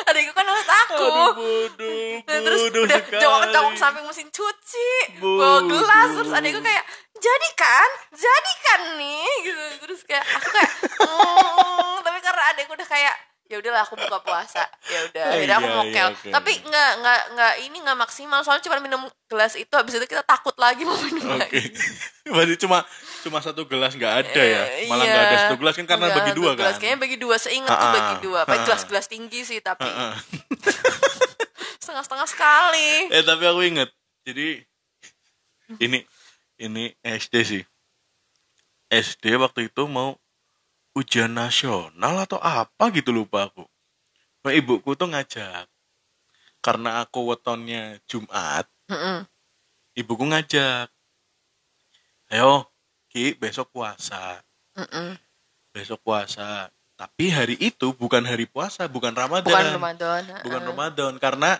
Adekku 0.00 0.32
kan 0.32 0.46
udah 0.46 0.64
takut 0.64 1.02
aduh 1.02 1.34
bodoh, 1.34 2.14
Nah, 2.22 2.38
terus 2.40 2.60
bodoh 2.62 2.82
udah 2.86 3.00
sekali. 3.02 3.20
jongkok-jongkok 3.20 3.74
samping 3.76 4.04
mesin 4.06 4.28
cuci 4.30 4.90
bawa 5.18 5.26
Bodoh. 5.60 5.66
gelas. 5.68 6.08
Terus 6.14 6.30
adekku 6.32 6.60
kayak 6.62 6.84
jadi 7.20 7.48
kan 7.54 7.88
jadi 8.10 8.52
kan 8.62 8.80
nih 8.96 9.28
gitu 9.42 9.60
terus 9.80 10.00
kayak 10.02 10.24
aku 10.26 10.48
kayak 10.50 10.72
"Mm." 10.98 11.96
tapi 12.00 12.18
karena 12.18 12.42
adekku 12.50 12.72
udah 12.72 12.88
kayak 12.88 13.14
ya 13.44 13.58
udahlah 13.58 13.82
aku 13.82 13.98
buka 13.98 14.18
puasa 14.20 14.62
ya 14.86 15.00
udah 15.04 15.22
Oh, 15.22 15.34
akhirnya 15.34 15.56
aku 15.58 15.66
iya, 15.66 15.76
mokel 15.76 16.08
iya, 16.14 16.30
tapi 16.30 16.52
nggak 16.60 16.90
nggak 16.96 17.20
nggak 17.30 17.52
ini 17.60 17.76
nggak 17.80 17.98
maksimal 17.98 18.40
soalnya 18.40 18.62
cuma 18.62 18.78
minum 18.78 19.02
gelas 19.26 19.52
itu 19.52 19.74
habis 19.74 19.90
itu 19.92 20.06
kita 20.06 20.22
takut 20.22 20.54
lagi 20.54 20.86
mau 20.86 20.94
minum 20.96 21.26
Oke. 21.28 21.38
lagi 21.40 21.62
Berarti 22.30 22.54
cuma 22.56 22.86
cuma 23.20 23.42
satu 23.42 23.66
gelas 23.66 23.90
nggak 23.90 24.14
ada 24.22 24.38
ya? 24.38 24.62
Eh, 24.70 24.86
Malah 24.86 25.02
iya. 25.02 25.10
nggak 25.10 25.24
ada 25.24 25.36
satu 25.42 25.56
gelas 25.58 25.74
kan 25.74 25.82
karena 25.84 26.06
Nggak, 26.06 26.18
bagi 26.20 26.32
dua 26.32 26.50
gelas. 26.54 26.70
kan? 26.70 26.78
kayaknya 26.78 26.98
bagi 27.00 27.16
dua 27.18 27.36
seingat 27.36 27.68
tuh 27.68 27.82
Ha-ha. 27.82 27.96
bagi 27.98 28.16
dua 28.22 28.40
pakai 28.40 28.54
Ha-ha. 28.54 28.66
gelas-gelas 28.70 29.06
tinggi 29.08 29.40
sih 29.42 29.58
tapi 29.58 29.88
setengah-setengah 31.82 32.28
sekali 32.28 32.90
Eh 33.10 33.22
tapi 33.24 33.42
aku 33.44 33.60
inget. 33.64 33.90
Jadi 34.22 34.62
ini 35.80 35.98
ini 36.60 36.92
SD 37.00 37.34
sih. 37.42 37.64
SD 38.92 39.38
waktu 39.40 39.72
itu 39.72 39.88
mau 39.88 40.18
ujian 40.92 41.30
nasional 41.32 42.14
atau 42.26 42.36
apa 42.42 42.90
gitu 42.92 43.14
lupa 43.14 43.48
aku. 43.48 43.64
Nah, 44.44 44.52
ibuku 44.52 44.92
tuh 44.98 45.08
ngajak. 45.08 45.66
Karena 46.60 47.00
aku 47.00 47.32
wetonnya 47.32 47.96
Jumat, 48.04 48.68
Mm-mm. 48.92 49.24
ibuku 49.96 50.28
ngajak. 50.28 50.92
Ayo, 52.28 52.68
Ki, 53.08 53.32
besok 53.32 53.72
puasa. 53.72 54.44
Mm-mm. 54.76 55.16
Besok 55.72 56.04
puasa. 56.04 56.68
Tapi 57.00 57.32
hari 57.32 57.56
itu 57.56 57.96
bukan 57.96 58.20
hari 58.28 58.44
puasa, 58.44 58.84
bukan 58.92 59.16
Ramadan. 59.16 59.48
bukan 59.48 59.66
Ramadan 59.72 60.22
Bukan 60.44 60.60
ha-ha. 60.60 60.68
Ramadan 60.68 61.12
karena 61.16 61.50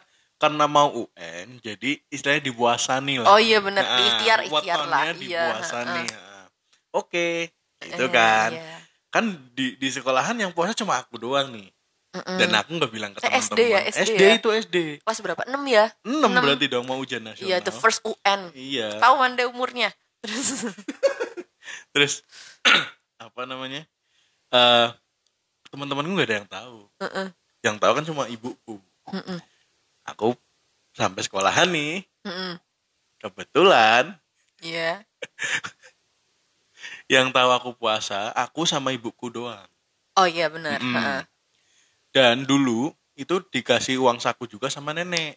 karena 0.40 0.64
mau 0.64 0.88
UN, 0.90 1.60
jadi 1.60 2.00
istilahnya 2.08 2.40
dipuasani 2.42 3.20
lah. 3.20 3.28
oh 3.28 3.36
iya 3.36 3.60
benar 3.60 3.84
Nah, 3.84 4.00
ikhtiar 4.00 4.38
ikhtiar 4.42 4.80
lah 4.82 5.12
wetonnya 5.12 5.20
iya. 5.20 5.46
Nah, 5.84 6.48
Oke, 6.90 7.52
itu 7.78 8.00
Eh, 8.00 8.10
kan. 8.10 8.50
iya. 8.50 8.80
Kan 9.06 9.24
di 9.52 9.76
di 9.76 9.88
sekolahan 9.88 10.34
yang 10.34 10.50
puasa 10.50 10.72
cuma 10.72 10.96
aku 10.96 11.14
doang 11.16 11.52
nih. 11.52 11.68
Mm-mm. 12.10 12.36
Dan 12.36 12.50
aku 12.52 12.74
nggak 12.74 12.90
bilang 12.90 13.12
ke 13.12 13.20
Eh, 13.20 13.28
teman-teman. 13.28 13.46
SD 13.46 13.60
ya, 13.62 13.80
SD 13.84 14.00
SD 14.08 14.20
ya? 14.20 14.32
itu 14.34 14.48
SD. 14.50 14.76
kelas 14.98 15.18
berapa 15.20 15.42
enam 15.46 15.62
ya 15.62 15.84
6 16.02 16.26
Enam. 16.26 16.42
berarti 16.42 16.66
dong 16.66 16.82
mau 16.82 16.98
ujian 16.98 17.22
nasional. 17.22 17.46
iya 17.46 17.60
the 17.60 17.70
first 17.70 18.02
UN 18.02 18.50
Iya. 18.50 18.98
tahu 18.98 19.14
anda 19.20 19.46
umurnya 19.46 19.94
terus 20.18 20.66
Terus 21.92 22.26
apa 23.20 23.44
namanya? 23.44 23.86
Eh 24.50 24.88
teman-temanku 25.68 26.10
nggak 26.10 26.26
ada 26.26 26.36
yang 26.36 26.50
tahu. 26.50 26.78
Heeh. 26.98 27.28
Yang 27.62 27.76
tahu 27.78 27.92
kan 27.94 28.04
cuma 28.04 28.22
ibuku. 28.26 28.76
Mm-mm. 29.06 29.38
Aku 30.06 30.34
sampai 30.92 31.20
sekolahan 31.22 31.68
nih. 31.68 32.04
Mm-mm. 32.24 32.56
Kebetulan 33.20 34.16
iya 34.60 35.00
yang 37.12 37.28
tahu 37.30 37.50
aku 37.50 37.70
puasa, 37.76 38.30
aku 38.32 38.64
sama 38.64 38.92
ibuku 38.92 39.28
doang. 39.28 39.66
oh 40.16 40.26
iya 40.26 40.48
benar. 40.48 40.80
Dan 42.10 42.42
dulu 42.44 42.90
itu 43.14 43.38
dikasih 43.52 44.00
uang 44.00 44.18
saku 44.18 44.48
juga 44.48 44.66
sama 44.68 44.90
nenek. 44.90 45.36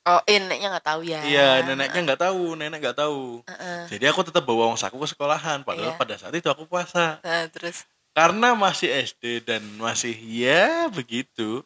oh 0.00 0.16
eh, 0.24 0.40
neneknya 0.40 0.72
nggak 0.74 0.86
tahu 0.86 1.00
ya 1.04 1.20
Iya, 1.22 1.48
neneknya 1.62 2.00
nggak 2.02 2.20
tahu, 2.24 2.56
nenek 2.56 2.78
nggak 2.80 2.98
tahu. 2.98 3.44
Heeh. 3.46 3.80
Jadi 3.92 4.04
aku 4.08 4.20
tetap 4.24 4.42
bawa 4.42 4.72
uang 4.72 4.80
saku 4.80 4.96
ke 4.98 5.08
sekolahan, 5.12 5.60
padahal 5.60 5.92
Iya. 5.94 6.00
pada 6.00 6.14
saat 6.16 6.32
itu 6.34 6.48
aku 6.48 6.64
puasa. 6.66 7.20
Nah, 7.20 7.44
terus 7.52 7.84
Karena 8.10 8.58
masih 8.58 8.90
SD 8.90 9.46
dan 9.46 9.62
masih 9.78 10.10
ya 10.18 10.90
begitu, 10.90 11.62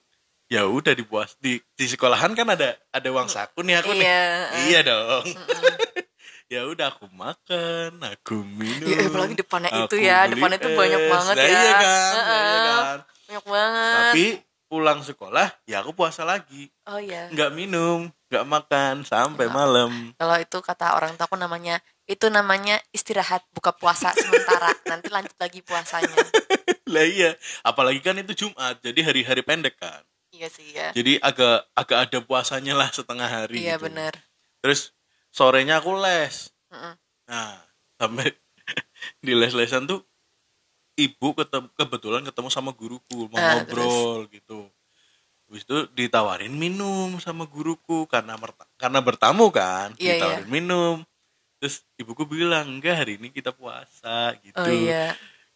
ya 0.48 0.68
udah 0.68 0.92
dipuas 0.92 1.34
di 1.40 1.56
di 1.74 1.84
sekolahan 1.88 2.36
kan 2.36 2.46
ada 2.52 2.76
ada 2.92 3.08
uang 3.10 3.28
saku 3.28 3.64
nih 3.64 3.80
aku 3.80 3.92
nih. 3.96 4.04
iya 4.04 4.22
Iya 4.68 4.80
dong. 4.84 5.24
ya 6.52 6.60
udah 6.68 6.92
aku 6.92 7.08
makan, 7.10 7.98
aku 8.04 8.44
minum. 8.44 8.84
Ya, 8.86 9.08
apalagi 9.08 9.34
depannya 9.34 9.70
itu 9.72 9.96
ya, 9.96 10.28
depannya 10.28 10.60
itu 10.60 10.70
banyak 10.76 11.02
banget 11.08 11.34
Nah, 11.34 11.44
ya. 11.44 11.50
Iya 11.56 11.72
kan, 11.72 12.12
Heeh. 12.14 12.42
iya 12.44 12.58
kan. 12.60 12.98
banyak 13.24 13.44
banget 13.48 13.94
Tapi 13.96 14.24
pulang 14.64 15.00
sekolah 15.06 15.46
ya 15.70 15.86
aku 15.86 15.94
puasa 15.94 16.26
lagi, 16.26 16.66
oh 16.90 16.98
iya 16.98 17.30
nggak 17.30 17.50
minum, 17.54 18.10
nggak 18.26 18.42
makan 18.48 18.94
sampai 19.06 19.46
malam. 19.46 20.10
kalau 20.18 20.34
itu 20.40 20.58
kata 20.58 20.98
orang 20.98 21.14
tua 21.14 21.30
aku 21.30 21.38
namanya 21.38 21.78
itu 22.10 22.26
namanya 22.26 22.80
istirahat 22.90 23.44
buka 23.54 23.70
puasa 23.70 24.10
sementara 24.18 24.74
nanti 24.90 25.12
lanjut 25.14 25.36
lagi 25.38 25.62
puasanya 25.62 26.16
lah 26.90 27.06
iya, 27.06 27.38
apalagi 27.62 28.02
kan 28.02 28.18
itu 28.18 28.34
Jumat, 28.34 28.76
jadi 28.82 29.00
hari-hari 29.04 29.40
pendek 29.46 29.78
kan. 29.78 30.02
Iya 30.34 30.48
sih 30.50 30.68
ya 30.74 30.90
Jadi 30.90 31.22
agak 31.22 31.70
agak 31.78 31.98
ada 32.10 32.18
puasanya 32.26 32.74
lah 32.74 32.90
setengah 32.90 33.28
hari. 33.30 33.62
iya 33.62 33.78
gitu. 33.78 33.86
benar 33.86 34.12
Terus 34.60 34.90
sorenya 35.30 35.78
aku 35.78 35.94
les. 36.02 36.50
Mm-mm. 36.74 36.94
Nah, 37.30 37.54
sampai 37.96 38.34
di 39.24 39.32
les-lesan 39.32 39.86
tuh 39.86 40.02
ibu 40.98 41.34
ketemu, 41.34 41.66
kebetulan 41.74 42.22
ketemu 42.26 42.48
sama 42.50 42.70
guruku 42.74 43.26
mau 43.30 43.38
Ah, 43.38 43.62
ngobrol 43.62 44.26
gitu. 44.30 44.66
Habis 45.46 45.62
itu 45.68 45.76
ditawarin 45.94 46.54
minum 46.54 47.20
sama 47.20 47.44
guruku 47.46 48.08
karena 48.10 48.34
karena 48.80 48.98
bertamu 49.04 49.52
kan, 49.54 49.92
Iya, 50.00 50.18
ditawarin 50.18 50.50
minum. 50.50 50.96
Terus 51.60 51.84
ibuku 52.00 52.24
bilang, 52.26 52.66
"Enggak, 52.78 53.04
hari 53.04 53.20
ini 53.20 53.30
kita 53.30 53.52
puasa." 53.54 54.34
gitu. 54.42 54.58
oh 54.60 54.70
iya 54.70 55.14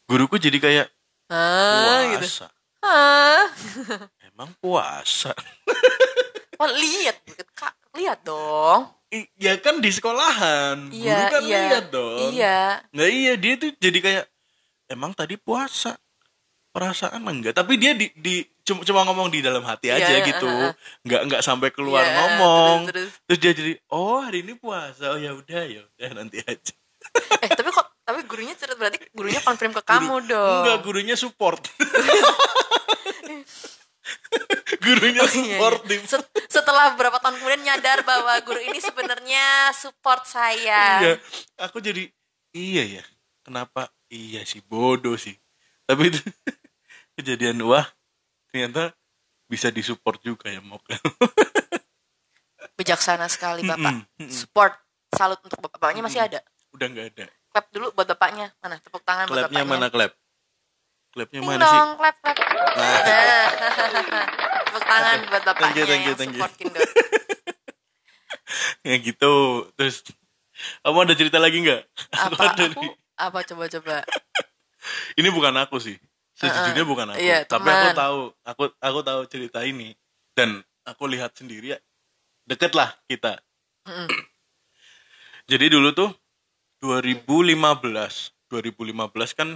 Guruku 0.09 0.37
jadi 0.41 0.57
kayak 0.61 0.87
ah 1.29 2.17
gitu 2.17 2.25
puasa. 2.29 2.49
Emang 4.39 4.55
puasa? 4.63 5.35
oh, 6.63 6.71
lihat 6.71 7.19
kak. 7.59 7.75
Lihat 7.99 8.23
dong. 8.23 8.87
I- 9.11 9.27
ya 9.35 9.59
kan 9.59 9.83
di 9.83 9.91
sekolahan. 9.91 10.95
iya 10.95 11.27
Guru 11.27 11.33
kan 11.35 11.43
iya. 11.43 11.59
lihat 11.67 11.85
dong. 11.91 12.31
iya. 12.31 12.59
Nah 12.95 13.09
iya 13.11 13.35
dia 13.35 13.59
tuh 13.59 13.75
jadi 13.83 13.99
kayak 13.99 14.25
emang 14.87 15.11
tadi 15.11 15.35
puasa? 15.35 15.99
Perasaan 16.71 17.27
enggak? 17.27 17.59
Tapi 17.59 17.75
dia 17.83 17.99
di, 17.99 18.15
di 18.15 18.47
cuma, 18.63 18.87
cuma 18.87 19.03
ngomong 19.11 19.27
di 19.27 19.43
dalam 19.43 19.67
hati 19.67 19.91
aja 19.91 20.07
Iya, 20.07 20.23
gitu. 20.23 20.47
uh, 20.47 20.71
uh. 20.71 20.73
nggak 21.03 21.23
nggak 21.27 21.43
sampai 21.43 21.75
keluar 21.75 22.07
Iya, 22.07 22.15
ngomong. 22.15 22.79
terus, 22.95 23.11
terus, 23.11 23.19
terus. 23.27 23.39
dia 23.43 23.53
jadi 23.59 23.73
oh 23.91 24.23
hari 24.23 24.47
ini 24.47 24.55
puasa. 24.55 25.11
Oh 25.11 25.19
ya 25.19 25.35
udah 25.35 25.63
ya 25.67 25.83
udah 25.83 26.11
nanti 26.15 26.39
aja. 26.47 26.75
Eh 27.43 27.51
tapi 27.51 27.75
kok 27.75 27.91
tapi 28.07 28.23
gurunya 28.23 28.55
cerita 28.55 28.79
berarti 28.79 29.03
gurunya 29.11 29.43
konfirm 29.43 29.75
ke 29.75 29.83
kamu 29.83 30.31
dong. 30.31 30.63
Enggak 30.63 30.79
gurunya 30.87 31.19
support 31.19 31.59
gurunya 34.85 35.23
Oh, 35.25 35.31
iya, 35.31 35.57
support 35.59 35.81
iya. 35.89 35.99
setelah 36.49 36.93
beberapa 36.95 37.19
tahun 37.21 37.41
kemudian 37.41 37.63
nyadar 37.65 38.05
bahwa 38.05 38.33
guru 38.45 38.61
ini 38.61 38.79
sebenarnya 38.81 39.73
support 39.75 40.25
saya. 40.29 41.03
Iya 41.03 41.13
aku 41.61 41.81
jadi 41.81 42.09
iya 42.53 43.01
ya 43.01 43.05
kenapa? 43.45 43.89
Iya 44.09 44.45
sih 44.49 44.65
bodoh 44.65 45.17
sih. 45.17 45.37
Tapi 45.85 46.13
itu 46.13 46.21
kejadian 47.21 47.61
wah 47.65 47.85
ternyata 48.49 48.97
bisa 49.49 49.73
disupport 49.73 50.21
juga 50.21 50.53
ya 50.53 50.61
Mokel 50.61 51.01
bijaksana 52.79 53.27
sekali 53.27 53.67
bapak. 53.67 54.07
mm-mm. 54.07 54.31
support 54.31 54.79
salut 55.11 55.43
untuk 55.43 55.59
bapak. 55.59 55.83
Bapaknya 55.83 56.03
masih 56.07 56.21
ada? 56.23 56.39
Udah 56.71 56.87
nggak 56.87 57.07
ada. 57.17 57.27
Clap 57.51 57.67
dulu 57.75 57.91
buat 57.91 58.07
bapaknya. 58.07 58.55
Mana 58.63 58.79
tepuk 58.79 59.03
tangan 59.03 59.27
buat 59.27 59.51
Klepnya 59.51 59.67
bapaknya. 59.67 59.73
mana 59.75 59.87
klep? 59.91 60.13
Klepnya 61.11 61.41
mana 61.41 61.59
sih? 61.59 61.65
dong 61.67 61.91
clap 61.97 62.17
clap 62.21 62.37
Nah. 62.79 63.01
tepuk 64.61 64.83
tangan 64.83 65.19
buat 65.27 65.43
bapaknya 65.43 65.67
Thank 65.67 65.77
you, 65.77 65.87
thank 65.87 66.03
you, 66.03 66.07
yang 66.07 66.17
thank 66.17 66.33
you. 66.33 66.39
support 66.39 66.55
Kindot 66.55 66.85
Ya 68.81 68.97
gitu. 68.97 69.33
Terus 69.75 69.97
kamu 70.81 70.99
ada 71.03 71.15
cerita 71.15 71.37
lagi 71.37 71.61
nggak? 71.61 71.83
Aku 72.11 72.35
apa 72.35 72.45
ada 72.49 72.65
aku 72.67 72.81
nih. 72.81 72.93
apa 73.17 73.39
coba 73.45 73.65
coba 73.69 73.95
Ini 75.19 75.29
bukan 75.29 75.55
aku 75.57 75.77
sih. 75.79 75.97
Sejujurnya 76.33 76.81
Uh-uh. 76.81 76.89
bukan 76.89 77.07
aku. 77.11 77.19
Iya, 77.19 77.43
Tapi 77.45 77.67
aku 77.67 77.89
tahu, 77.93 78.19
aku 78.43 78.63
aku 78.79 79.01
tahu 79.03 79.21
cerita 79.27 79.61
ini 79.63 79.91
dan 80.33 80.63
aku 80.83 81.05
lihat 81.05 81.35
sendiri 81.35 81.75
ya. 81.75 81.79
Deket 82.45 82.73
lah 82.73 82.95
kita. 83.05 83.43
Mm-mm. 83.85 84.07
Jadi 85.51 85.67
dulu 85.69 85.91
tuh 85.91 86.11
2015, 86.81 87.59
2015 88.47 88.55
kan 89.35 89.49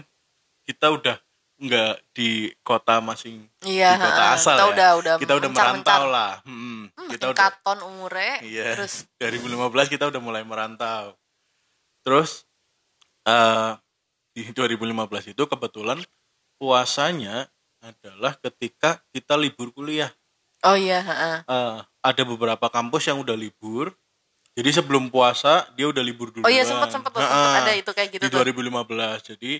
kita 0.62 0.90
udah 0.90 1.16
nggak 1.56 1.94
di 2.10 2.30
kota 2.60 2.98
masing 2.98 3.46
Iya, 3.62 3.94
di 3.94 4.02
kota 4.02 4.24
asal 4.32 4.56
Kita 4.56 4.64
ya. 4.64 4.70
udah- 4.72 4.92
udah 4.96 5.14
kita 5.16 5.32
udah 5.36 5.48
mencar-mencar. 5.48 5.98
merantau 5.98 6.02
lah. 6.08 6.32
Hmm, 6.42 6.82
Hmm, 6.90 7.08
kita 7.08 7.24
udah 7.28 7.38
katon 7.40 7.78
umurnya 7.82 8.34
Iya. 8.40 8.68
terus 8.74 8.94
2015 9.20 9.86
kita 9.88 10.04
udah 10.06 10.18
mulai 10.18 10.42
merantau. 10.42 11.14
Terus 12.02 12.44
eh 13.22 13.72
di 14.32 14.48
2015 14.48 15.28
itu 15.28 15.42
kebetulan 15.44 16.00
puasanya 16.56 17.46
adalah 17.78 18.34
ketika 18.40 19.02
kita 19.08 19.34
libur 19.34 19.70
kuliah. 19.70 20.10
oh 20.62 20.74
iya. 20.74 21.02
Eh, 21.42 21.78
ada 22.00 22.22
beberapa 22.24 22.66
kampus 22.68 23.06
yang 23.06 23.18
udah 23.18 23.34
libur. 23.34 23.90
Jadi 24.52 24.68
sebelum 24.70 25.08
puasa 25.08 25.64
dia 25.72 25.86
udah 25.86 25.98
libur 26.00 26.28
dulu. 26.28 26.42
oh 26.42 26.50
iya 26.50 26.62
sempat 26.62 26.86
sempat 26.88 27.08
tuh, 27.08 27.18
sempat 27.18 27.62
ada 27.62 27.72
itu 27.72 27.88
kayak 27.88 28.08
gitu 28.12 28.22
di 28.22 28.28
tuh 28.28 28.42
2015. 28.42 29.24
Jadi 29.24 29.58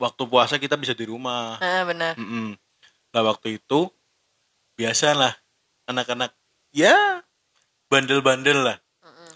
waktu 0.00 0.22
puasa 0.24 0.56
kita 0.56 0.80
bisa 0.80 0.96
di 0.96 1.04
rumah. 1.04 1.60
Ah, 1.60 1.84
benar 1.84 2.16
Mm-mm. 2.16 2.56
Nah 3.12 3.22
waktu 3.28 3.60
itu 3.60 3.92
biasalah 4.74 5.36
anak-anak 5.84 6.32
ya 6.72 7.20
bandel-bandel 7.92 8.64
lah. 8.64 8.76
Mm-mm. 9.04 9.30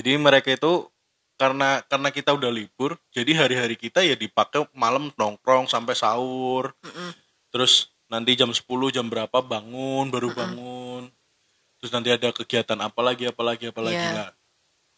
Jadi 0.00 0.10
mereka 0.16 0.48
itu 0.56 0.88
karena 1.36 1.84
karena 1.84 2.08
kita 2.08 2.32
udah 2.32 2.48
libur, 2.48 2.96
jadi 3.12 3.44
hari-hari 3.44 3.76
kita 3.76 4.00
ya 4.00 4.16
dipakai 4.16 4.64
malam 4.72 5.12
nongkrong 5.20 5.68
sampai 5.68 5.92
sahur. 5.92 6.72
Mm-mm. 6.80 7.12
Terus 7.52 7.92
nanti 8.06 8.38
jam 8.38 8.54
10 8.54 8.64
jam 8.94 9.06
berapa 9.10 9.42
bangun 9.42 10.06
baru 10.14 10.30
bangun 10.30 11.10
terus 11.76 11.90
nanti 11.90 12.14
ada 12.14 12.30
kegiatan 12.30 12.78
apa 12.78 13.00
lagi 13.02 13.26
apa 13.26 13.42
lagi 13.42 13.64
apa 13.68 13.80
lagi 13.82 13.98
Iya. 13.98 14.12
lah 14.14 14.30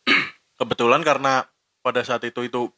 kebetulan 0.61 1.01
karena 1.01 1.49
pada 1.81 2.05
saat 2.05 2.21
itu 2.29 2.45
itu 2.45 2.69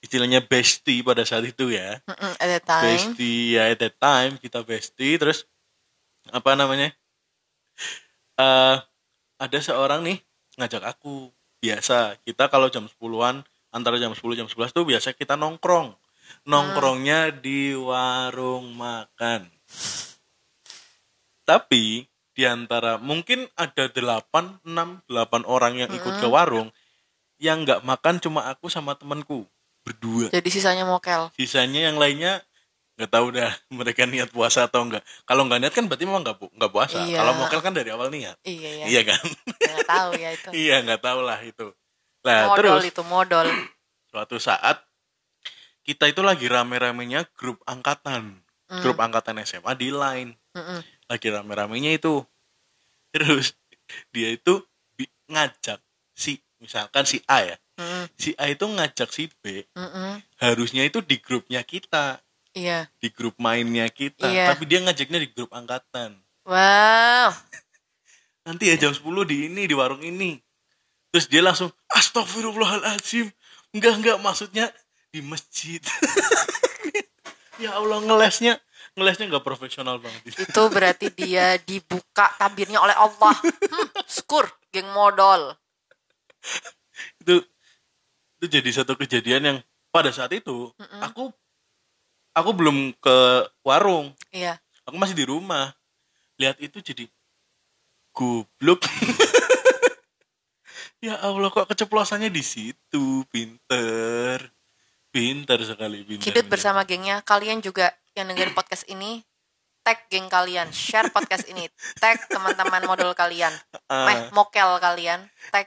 istilahnya 0.00 0.40
bestie 0.44 1.04
pada 1.04 1.22
saat 1.28 1.44
itu 1.44 1.72
ya. 1.72 2.00
At 2.08 2.48
that 2.48 2.64
time. 2.64 2.84
Bestie 2.88 3.56
ya 3.56 3.68
at 3.68 3.78
that 3.80 3.96
time 4.00 4.32
kita 4.40 4.64
bestie 4.64 5.20
terus 5.20 5.44
apa 6.32 6.56
namanya? 6.56 6.92
Eh 8.36 8.76
ada 9.40 9.58
seorang 9.60 10.04
nih 10.04 10.18
ngajak 10.56 10.84
aku. 10.84 11.32
Biasa 11.60 12.16
kita 12.24 12.48
kalau 12.48 12.72
jam 12.72 12.88
10-an 12.88 13.44
antara 13.68 14.00
jam 14.00 14.16
10 14.16 14.24
jam 14.32 14.48
11 14.48 14.72
tuh 14.72 14.88
biasa 14.88 15.12
kita 15.12 15.36
nongkrong. 15.36 15.92
Nongkrongnya 16.48 17.36
di 17.36 17.76
warung 17.76 18.72
makan. 18.72 19.44
Tapi 21.44 22.08
di 22.32 22.48
antara 22.48 22.96
mungkin 22.96 23.44
ada 23.58 23.92
8 23.92 24.64
6 24.64 24.64
8 24.64 25.44
orang 25.44 25.76
yang 25.76 25.90
ikut 25.92 26.22
ke 26.22 26.28
warung 26.30 26.72
yang 27.36 27.68
nggak 27.68 27.84
makan 27.84 28.16
cuma 28.22 28.48
aku 28.48 28.72
sama 28.72 28.96
temanku 28.96 29.44
berdua. 29.84 30.28
Jadi 30.30 30.48
sisanya 30.52 30.84
mokel. 30.84 31.32
Sisanya 31.36 31.90
yang 31.90 31.96
lainnya 31.96 32.44
nggak 33.00 33.10
tahu 33.16 33.32
dah 33.32 33.48
mereka 33.78 34.04
niat 34.04 34.28
puasa 34.28 34.68
atau 34.68 34.84
enggak 34.84 35.00
kalau 35.24 35.48
nggak 35.48 35.60
niat 35.64 35.72
kan 35.72 35.88
berarti 35.88 36.04
memang 36.04 36.22
nggak 36.22 36.36
nggak 36.36 36.72
puasa. 36.72 37.00
Iya. 37.00 37.24
kalau 37.24 37.32
mokel 37.40 37.60
kan 37.64 37.72
dari 37.72 37.90
awal 37.92 38.12
niat. 38.12 38.36
Iya 38.44 38.70
ya 38.84 38.86
iya 38.92 39.02
kan? 39.08 39.24
Nggak 39.56 39.88
tahu 39.88 40.10
ya 40.16 40.30
itu. 40.36 40.48
Iya 40.68 40.76
nggak 40.84 41.00
tahu 41.00 41.20
lah 41.24 41.38
itu. 41.40 41.66
Lah 42.20 42.40
modal 42.52 42.56
terus 42.58 42.82
itu 42.92 43.02
modal. 43.08 43.46
suatu 44.10 44.36
saat 44.42 44.82
kita 45.86 46.10
itu 46.10 46.20
lagi 46.20 46.44
rame-ramenya 46.50 47.24
grup 47.34 47.62
angkatan. 47.64 48.44
Hmm. 48.70 48.86
grup 48.86 49.02
angkatan 49.02 49.42
SMA 49.42 49.74
di 49.74 49.90
line. 49.90 50.38
Mm-mm. 50.54 50.82
lagi 51.10 51.26
rame-ramenya 51.26 51.98
itu. 51.98 52.22
Terus 53.10 53.58
dia 54.14 54.30
itu 54.30 54.62
ngajak 55.30 55.78
si 56.14 56.38
misalkan 56.60 57.06
si 57.06 57.22
A 57.26 57.42
ya 57.42 57.56
Si 58.16 58.34
A 58.36 58.50
itu 58.50 58.64
ngajak 58.66 59.10
si 59.10 59.28
B. 59.40 59.64
Mm-mm. 59.76 60.20
harusnya 60.40 60.84
itu 60.84 61.00
di 61.04 61.20
grupnya 61.20 61.62
kita. 61.64 62.20
Iya. 62.52 62.90
Di 62.98 63.08
grup 63.14 63.38
mainnya 63.38 63.86
kita. 63.88 64.26
Iya. 64.26 64.52
tapi 64.54 64.66
dia 64.66 64.82
ngajaknya 64.82 65.18
di 65.22 65.28
grup 65.30 65.50
angkatan. 65.54 66.18
Wow. 66.44 67.30
Nanti 68.46 68.72
ya 68.72 68.76
jam 68.80 68.92
10 68.92 69.04
di 69.28 69.46
ini 69.46 69.68
di 69.68 69.74
warung 69.76 70.02
ini. 70.02 70.40
Terus 71.10 71.26
dia 71.26 71.42
langsung 71.42 71.70
astagfirullahaladzim 71.90 73.30
enggak 73.74 73.94
enggak 73.98 74.16
maksudnya 74.22 74.70
di 75.10 75.20
masjid. 75.22 75.82
Ya 77.60 77.76
Allah 77.76 78.00
ngelesnya. 78.00 78.56
Ngelesnya 78.96 79.28
nggak 79.30 79.44
profesional 79.44 80.00
banget. 80.00 80.32
Itu 80.48 80.72
berarti 80.72 81.12
dia 81.12 81.60
dibuka 81.60 82.32
tabirnya 82.40 82.80
oleh 82.80 82.96
Allah. 82.96 83.36
Hmm, 83.36 83.88
skur 84.08 84.48
geng 84.72 84.88
modal. 84.96 85.54
Itu 87.20 87.44
itu 88.40 88.48
jadi 88.48 88.70
satu 88.72 88.96
kejadian 88.96 89.42
yang 89.44 89.58
pada 89.92 90.08
saat 90.08 90.32
itu 90.32 90.72
aku 91.04 91.28
aku 92.32 92.50
belum 92.56 92.96
ke 92.96 93.16
warung. 93.60 94.16
Iya. 94.32 94.56
Aku 94.88 94.96
masih 94.96 95.12
di 95.12 95.28
rumah. 95.28 95.76
Lihat 96.40 96.56
itu 96.64 96.80
jadi 96.80 97.04
goblok. 98.16 98.80
Ya 101.00 101.16
Allah 101.16 101.48
kok 101.48 101.64
keceplosannya 101.64 102.28
di 102.28 102.44
situ? 102.44 103.24
Pinter. 103.32 104.52
Pinter 105.08 105.58
sekali 105.64 106.04
pinter 106.04 106.28
pinter. 106.28 106.44
bersama 106.44 106.84
gengnya. 106.84 107.24
Kalian 107.24 107.64
juga 107.64 107.88
yang 108.12 108.28
dengerin 108.28 108.52
podcast 108.52 108.84
ini 108.84 109.24
tag 109.80 110.04
geng 110.12 110.28
kalian. 110.28 110.68
Share 110.68 111.08
podcast 111.08 111.48
ini. 111.48 111.64
Tag 111.96 112.28
teman-teman 112.28 112.84
model 112.84 113.16
kalian. 113.16 113.52
Ah. 113.90 114.06
meh 114.06 114.20
mokel 114.30 114.78
kalian. 114.78 115.24
Tag 115.50 115.66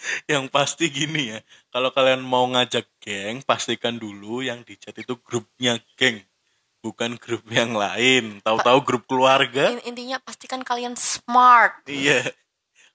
yang 0.32 0.46
pasti 0.48 0.88
gini 0.88 1.34
ya 1.36 1.38
kalau 1.70 1.90
kalian 1.90 2.22
mau 2.22 2.46
ngajak 2.50 2.86
geng 3.02 3.42
pastikan 3.42 3.98
dulu 3.98 4.40
yang 4.44 4.62
di 4.62 4.78
chat 4.78 4.94
itu 4.96 5.18
grupnya 5.22 5.78
geng 5.98 6.22
bukan 6.78 7.18
grup 7.18 7.42
yang 7.50 7.74
lain 7.74 8.38
tahu-tahu 8.42 8.78
grup 8.86 9.04
keluarga 9.10 9.74
In- 9.74 9.94
intinya 9.94 10.22
pastikan 10.22 10.62
kalian 10.62 10.94
smart 10.94 11.82
Iya. 11.88 12.22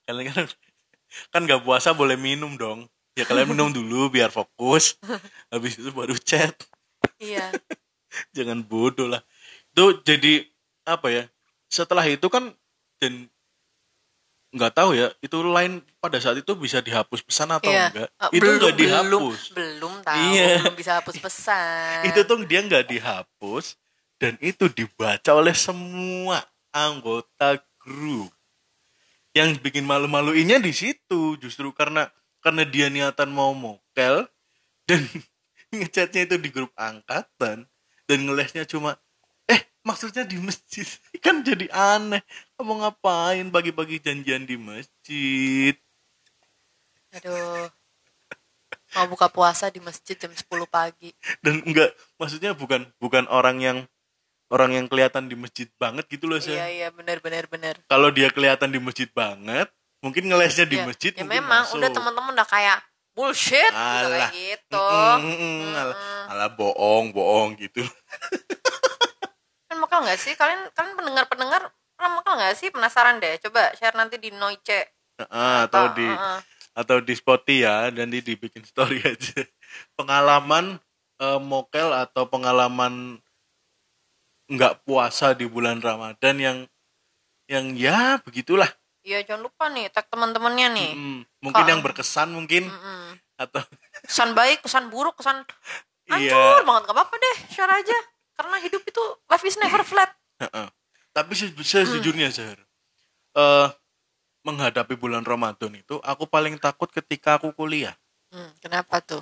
Kalian 0.03 0.31
kan 0.31 0.45
kan 1.33 1.41
nggak 1.45 1.63
puasa 1.63 1.95
boleh 1.95 2.19
minum 2.19 2.55
dong. 2.59 2.87
Ya 3.15 3.23
kalian 3.23 3.53
minum 3.53 3.69
dulu 3.77 4.11
biar 4.11 4.29
fokus. 4.33 4.97
Habis 5.53 5.79
itu 5.79 5.89
baru 5.93 6.15
chat. 6.19 6.53
iya 7.21 7.51
Jangan 8.35 8.61
bodoh 8.65 9.09
lah. 9.09 9.21
Itu 9.73 10.01
jadi 10.05 10.45
apa 10.85 11.09
ya? 11.09 11.23
Setelah 11.71 12.05
itu 12.05 12.27
kan 12.29 12.53
dan 13.01 13.27
nggak 14.53 14.73
tahu 14.77 14.93
ya 14.93 15.09
itu 15.17 15.33
lain 15.41 15.81
pada 15.97 16.21
saat 16.21 16.37
itu 16.37 16.53
bisa 16.53 16.77
dihapus 16.77 17.25
pesan 17.25 17.49
atau 17.49 17.73
iya 17.73 17.89
enggak? 17.89 18.09
Eh, 18.13 18.29
itu 18.37 18.41
belum 18.45 18.53
nggak 18.61 18.75
belum 18.77 18.81
dihapus 18.85 19.39
belum 19.51 19.93
tahu 20.05 20.21
Iya. 20.29 20.49
belum 20.61 20.75
bisa 20.77 20.91
hapus 21.01 21.17
pesan. 21.17 22.01
Itu 22.13 22.19
tuh 22.23 22.37
dia 22.45 22.59
nggak 22.61 22.85
dihapus 22.85 23.65
dan 24.21 24.37
itu 24.39 24.69
dibaca 24.69 25.31
oleh 25.33 25.51
semua 25.51 26.45
anggota 26.69 27.57
grup. 27.81 28.29
Yang 29.33 29.57
bikin 29.65 29.83
malu-maluinnya 29.83 30.61
di 30.61 30.69
situ 30.71 31.35
justru 31.41 31.73
karena 31.73 32.07
karena 32.39 32.63
dia 32.63 32.87
niatan 32.93 33.33
mau 33.33 33.51
mokel 33.57 34.29
dan 34.85 35.01
ngechatnya 35.73 36.29
itu 36.29 36.35
di 36.37 36.53
grup 36.53 36.69
angkatan 36.77 37.65
dan 38.05 38.17
ngelesnya 38.21 38.69
cuma 38.69 39.01
maksudnya 39.83 40.23
di 40.23 40.39
masjid. 40.39 40.87
Kan 41.23 41.43
jadi 41.43 41.67
aneh. 41.69 42.23
Kamu 42.57 42.83
ngapain 42.83 43.47
pagi-pagi 43.51 43.99
janjian 43.99 44.47
di 44.47 44.55
masjid? 44.57 45.75
Aduh. 47.19 47.69
Mau 48.93 49.05
buka 49.09 49.29
puasa 49.29 49.69
di 49.69 49.81
masjid 49.81 50.17
jam 50.17 50.31
10 50.33 50.43
pagi. 50.69 51.13
Dan 51.43 51.61
enggak 51.65 51.93
maksudnya 52.17 52.53
bukan 52.57 52.85
bukan 52.97 53.25
orang 53.29 53.61
yang 53.61 53.77
orang 54.53 54.73
yang 54.77 54.85
kelihatan 54.85 55.25
di 55.25 55.33
masjid 55.33 55.65
banget 55.81 56.05
gitu 56.13 56.29
loh 56.29 56.37
iya 56.37 56.45
saya 56.45 56.65
iya 56.69 56.87
benar 56.93 57.17
benar 57.25 57.49
benar. 57.49 57.75
Kalau 57.89 58.13
dia 58.13 58.29
kelihatan 58.29 58.69
di 58.69 58.77
masjid 58.77 59.09
banget 59.09 59.65
mungkin 60.03 60.27
ngelesnya 60.29 60.67
di 60.67 60.77
ya, 60.77 60.85
masjid 60.85 61.11
ya 61.15 61.23
mungkin 61.23 61.41
memang 61.41 61.63
masuk. 61.63 61.79
udah 61.79 61.89
teman-teman 61.89 62.31
udah 62.35 62.47
kayak 62.51 62.77
bullshit 63.15 63.71
gitu 63.71 63.79
Alah. 63.79 64.09
kayak 64.11 64.31
gitu 64.35 64.83
Mm, 64.83 65.23
mm, 65.23 65.37
mm, 65.39 65.73
alah, 65.79 65.97
alah 66.27 66.49
bohong 66.53 67.05
bohong 67.15 67.55
gitu 67.55 67.81
mokel 69.79 70.03
nggak 70.03 70.19
sih? 70.19 70.33
Kalian 70.33 70.69
kalian 70.71 70.93
pendengar 70.93 71.25
pendengar 71.25 71.61
pernah 71.93 72.11
mokel 72.17 72.33
nggak 72.35 72.55
sih? 72.55 72.69
Penasaran 72.69 73.17
deh. 73.17 73.37
Coba 73.39 73.71
share 73.73 73.95
nanti 73.95 74.17
di 74.17 74.29
Noice 74.29 74.89
Ah, 75.29 75.69
atau 75.69 75.93
di 75.93 76.05
Heeh. 76.05 76.39
atau 76.73 76.97
di 76.97 77.13
Spotify 77.13 77.63
ya 77.63 77.75
dan 77.93 78.09
di 78.09 78.19
dibikin 78.19 78.65
story 78.65 78.97
aja. 79.13 79.45
Pengalaman 79.93 80.81
eh, 81.21 81.39
mokel 81.39 81.93
atau 81.93 82.25
pengalaman 82.25 83.21
nggak 84.49 84.83
puasa 84.83 85.31
di 85.31 85.47
bulan 85.47 85.79
Ramadan 85.79 86.35
yang 86.37 86.57
yang 87.47 87.65
ya 87.75 88.19
begitulah. 88.21 88.67
Iya 89.03 89.23
jangan 89.27 89.51
lupa 89.51 89.67
nih 89.67 89.91
tag 89.91 90.07
teman-temannya 90.07 90.67
nih. 90.73 90.91
Mm, 90.95 91.19
mungkin 91.43 91.65
yang 91.67 91.81
berkesan 91.83 92.31
mungkin. 92.31 92.67
Mm-mm. 92.67 93.19
atau 93.33 93.65
kesan 94.05 94.37
baik 94.37 94.61
kesan 94.61 94.93
buruk 94.93 95.17
kesan 95.17 95.41
Iya. 96.05 96.29
hancur 96.37 96.61
banget 96.69 96.81
gak 96.85 96.95
apa-apa 96.95 97.15
deh 97.17 97.37
share 97.49 97.73
aja 97.73 97.97
hidup 98.63 98.83
itu 98.83 99.03
life 99.27 99.43
is 99.43 99.59
never 99.59 99.83
flat 99.83 100.11
Heeh. 100.39 100.67
Tapi 101.13 101.31
se- 101.37 101.53
sejujurnya 101.53 102.33
Zahar, 102.33 102.57
eh 103.37 103.67
menghadapi 104.43 104.97
bulan 104.97 105.21
Ramadan 105.23 105.71
itu 105.77 106.01
aku 106.01 106.25
paling 106.25 106.57
takut 106.57 106.89
ketika 106.91 107.37
aku 107.39 107.53
kuliah. 107.55 107.93
Hmm, 108.33 108.49
kenapa 108.59 108.99
tuh 108.99 109.21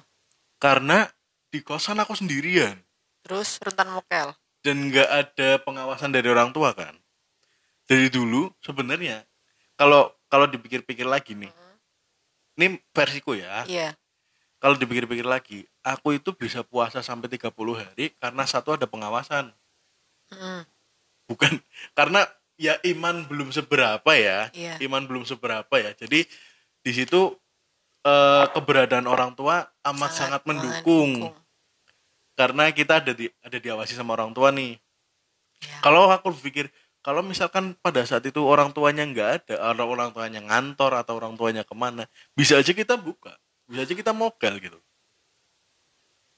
Karena 0.56 1.04
di 1.52 1.60
kosan 1.60 2.00
aku 2.00 2.16
sendirian 2.16 2.80
terus 3.22 3.60
rentan 3.62 3.92
mokel 3.92 4.34
dan 4.66 4.88
nggak 4.88 5.10
ada 5.10 5.50
pengawasan 5.62 6.16
dari 6.16 6.26
orang 6.32 6.56
tua 6.56 6.72
kan. 6.72 6.96
Dari 7.86 8.08
dulu 8.08 8.50
sebenarnya 8.64 9.26
kalau 9.76 10.10
kalau 10.32 10.48
dipikir-pikir 10.48 11.04
lagi 11.04 11.36
nih, 11.36 11.52
ini 12.56 12.80
versiku 12.96 13.36
ya. 13.36 13.68
iya 13.68 13.92
Kalau 14.62 14.78
dipikir-pikir 14.78 15.26
lagi, 15.26 15.66
aku 15.82 16.22
itu 16.22 16.38
bisa 16.38 16.62
puasa 16.62 17.02
sampai 17.02 17.26
30 17.28 17.50
hari 17.74 18.14
karena 18.22 18.46
satu 18.46 18.78
ada 18.78 18.86
pengawasan. 18.86 19.50
Mm-mm. 20.32 20.64
bukan 21.28 21.60
karena 21.92 22.24
ya 22.56 22.80
iman 22.88 23.28
belum 23.28 23.52
seberapa 23.52 24.12
ya 24.16 24.48
Iya. 24.52 24.80
iman 24.88 25.04
belum 25.04 25.24
seberapa 25.28 25.72
ya 25.76 25.92
jadi 25.92 26.24
di 26.80 26.92
situ 26.92 27.36
eh, 28.04 28.46
keberadaan 28.52 29.12
orang 29.12 29.36
tua 29.36 29.68
amat 29.92 30.12
sangat, 30.12 30.42
mendukung. 30.48 31.32
karena 32.36 32.72
kita 32.72 33.04
ada 33.04 33.12
di 33.12 33.28
ada 33.44 33.58
diawasi 33.60 33.92
sama 33.92 34.16
orang 34.16 34.32
tua 34.32 34.56
nih 34.56 34.80
Iya. 35.62 35.78
kalau 35.84 36.08
aku 36.08 36.32
pikir 36.40 36.72
kalau 37.04 37.20
misalkan 37.20 37.76
pada 37.84 38.08
saat 38.08 38.24
itu 38.24 38.40
orang 38.44 38.72
tuanya 38.72 39.04
nggak 39.04 39.52
ada 39.52 39.84
orang 39.84 40.16
tuanya 40.16 40.40
ngantor 40.42 40.96
atau 40.96 41.20
orang 41.20 41.36
tuanya 41.36 41.68
ke 41.68 41.76
mana 41.76 42.08
bisa 42.34 42.56
aja 42.56 42.72
kita 42.72 42.96
buka 42.96 43.36
bisa 43.72 43.82
aja 43.82 43.96
kita 43.96 44.12
mokel 44.12 44.60
gitu. 44.60 44.76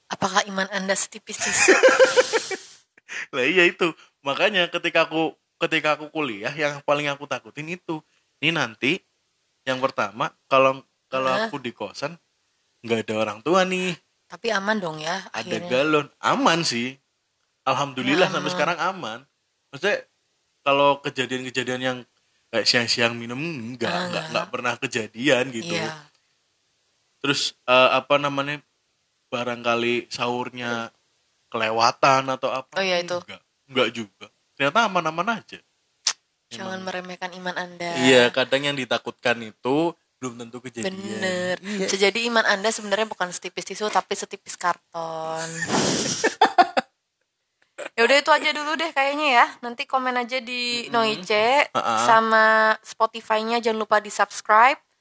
Apakah 0.06 0.46
iman 0.46 0.68
anda 0.70 0.94
setipis 0.94 1.36
tisu 1.36 1.74
lah 3.34 3.42
iya 3.42 3.66
itu. 3.66 3.90
Makanya 4.22 4.70
ketika 4.70 5.08
aku 5.08 5.34
ketika 5.58 5.98
aku 5.98 6.06
kuliah 6.08 6.52
yang 6.54 6.78
paling 6.82 7.10
aku 7.10 7.26
takutin 7.26 7.66
itu 7.68 7.98
ini 8.38 8.54
nanti 8.54 9.00
yang 9.64 9.80
pertama 9.80 10.30
kalau 10.46 10.84
kalau 11.08 11.30
Hah? 11.30 11.48
aku 11.48 11.58
di 11.58 11.72
kosan 11.72 12.14
nggak 12.84 13.08
ada 13.08 13.14
orang 13.18 13.38
tua 13.40 13.64
nih. 13.64 13.96
Tapi 14.28 14.50
aman 14.50 14.76
dong 14.78 14.98
ya 15.00 15.24
ada 15.30 15.40
akhirnya. 15.40 15.68
galon. 15.68 16.06
Aman 16.20 16.62
sih. 16.62 16.94
Alhamdulillah 17.64 18.28
Ya, 18.28 18.32
sampai 18.32 18.50
sekarang 18.52 18.78
aman. 18.78 19.24
Maksudnya 19.72 20.04
kalau 20.60 21.00
kejadian-kejadian 21.00 21.80
yang 21.80 21.98
kayak 22.52 22.68
siang-siang 22.68 23.16
minum 23.16 23.40
enggak 23.40 23.88
Ah, 23.88 23.96
enggak 23.96 24.04
enggak. 24.06 24.24
enggak 24.30 24.46
pernah 24.52 24.74
kejadian 24.76 25.44
gitu. 25.50 25.74
Iya. 25.74 25.90
Terus 27.24 27.56
eh, 27.64 27.88
apa 27.90 28.14
namanya 28.16 28.60
barangkali 29.26 30.06
sahurnya 30.06 30.92
kelewatan 31.48 32.28
atau 32.28 32.52
apa 32.52 32.68
Oh, 32.76 32.84
iya, 32.84 33.00
itu. 33.00 33.16
enggak 33.16 33.40
enggak 33.64 33.88
juga 33.90 34.26
ternyata 34.52 34.78
aman-aman 34.84 35.40
aja 35.40 35.58
Jangan 36.52 36.76
Emang. 36.76 36.86
meremehkan 36.86 37.30
iman 37.34 37.54
Anda. 37.56 37.90
iya 37.98 38.28
kadang 38.28 38.62
yang 38.62 38.76
ditakutkan 38.76 39.40
itu 39.42 39.90
belum 40.20 40.38
tentu 40.38 40.56
kejadian 40.60 40.92
Bener. 40.92 41.56
Iya. 41.58 41.88
Jadi 42.00 42.28
iman 42.28 42.44
Anda 42.44 42.68
sebenarnya 42.68 43.04
bukan 43.04 43.28
setipis 43.28 43.64
tisu 43.66 43.88
tapi 43.88 44.12
setipis 44.12 44.54
karton. 44.54 45.44
ya 47.94 48.00
udah 48.02 48.16
itu 48.16 48.30
aja 48.30 48.48
dulu 48.50 48.74
deh 48.74 48.88
kayaknya 48.88 49.26
ya. 49.34 49.46
Nanti 49.60 49.82
komen 49.84 50.14
aja 50.14 50.38
di 50.38 50.86
Noice 50.88 51.68
Ha-ha. 51.70 52.06
sama 52.06 52.44
Spotify-nya 52.80 53.58
jangan 53.58 53.78
lupa 53.80 53.98
di-subscribe. 53.98 54.78
Ah, 54.78 54.78
Noice 54.78 54.93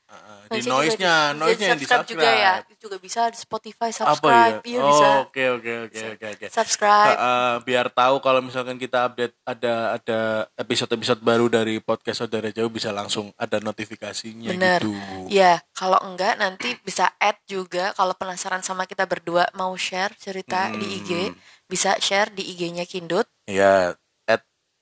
di 0.49 0.59
juga 0.59 0.73
noise-nya 0.75 1.15
di- 1.31 1.37
noise-nya 1.39 1.67
yang 1.69 1.79
di 1.79 1.87
subscribe 1.87 2.09
juga 2.09 2.29
ya. 2.29 2.53
Juga 2.75 2.97
bisa 2.97 3.21
di 3.27 3.37
Spotify 3.37 3.89
apa 3.89 3.97
subscribe. 3.99 4.55
ya 4.59 4.67
Iya 4.67 4.79
oh 4.79 4.87
bisa. 4.89 5.07
oke 5.23 5.43
oke 5.55 5.71
oke 5.87 5.99
oke 6.13 6.25
oke 6.33 6.45
Subscribe. 6.49 7.07
Uh, 7.09 7.21
uh, 7.21 7.53
biar 7.61 7.87
tahu 7.87 8.15
kalau 8.19 8.39
misalkan 8.39 8.75
kita 8.75 9.07
update 9.07 9.35
ada 9.43 9.73
ada 9.95 10.19
episode-episode 10.55 11.19
baru 11.19 11.47
dari 11.47 11.79
podcast 11.79 12.21
saudara 12.21 12.49
jauh 12.49 12.67
bisa 12.67 12.89
langsung 12.89 13.31
ada 13.35 13.57
notifikasinya 13.57 14.51
Bener. 14.51 14.81
gitu. 14.83 14.91
Ya, 15.27 15.63
kalau 15.71 15.97
enggak 16.03 16.35
nanti 16.35 16.75
bisa 16.81 17.13
add 17.17 17.39
juga 17.45 17.93
kalau 17.93 18.11
penasaran 18.13 18.61
sama 18.61 18.83
kita 18.83 19.05
berdua 19.05 19.47
mau 19.53 19.71
share 19.73 20.11
cerita 20.15 20.67
di 20.69 20.99
IG, 20.99 21.11
Hmm. 21.29 21.35
bisa 21.65 21.95
share 21.97 22.29
di 22.29 22.43
IG-nya 22.53 22.83
Kindut. 22.83 23.25
Ya, 23.45 23.95
at 24.23 24.41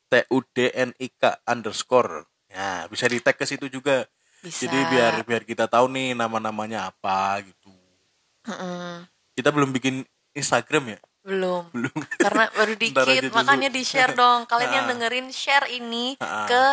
tudnik 0.09 0.73
underscore. 1.45 2.25
Ya, 2.51 2.83
bisa 2.91 3.07
di 3.07 3.23
tag 3.23 3.39
ke 3.39 3.47
situ 3.47 3.67
juga. 3.67 4.03
Bisa. 4.41 4.65
Jadi 4.65 4.77
biar 4.89 5.13
biar 5.21 5.43
kita 5.45 5.69
tahu 5.69 5.85
nih 5.93 6.17
nama-namanya 6.17 6.89
apa 6.89 7.45
gitu. 7.45 7.69
Mm-mm. 8.49 9.05
Kita 9.37 9.53
belum 9.53 9.69
bikin 9.69 10.01
Instagram 10.33 10.97
ya? 10.97 10.99
Belum. 11.21 11.69
Belum. 11.69 11.93
Karena 12.17 12.49
baru 12.49 12.73
dikit, 12.81 13.29
makanya 13.29 13.69
di-share 13.69 14.17
dong. 14.17 14.49
Kalian 14.49 14.81
yang 14.81 14.85
Ah. 14.89 14.91
dengerin 14.97 15.27
share 15.29 15.69
ini 15.69 16.17
Ah. 16.17 16.49
ke 16.49 16.63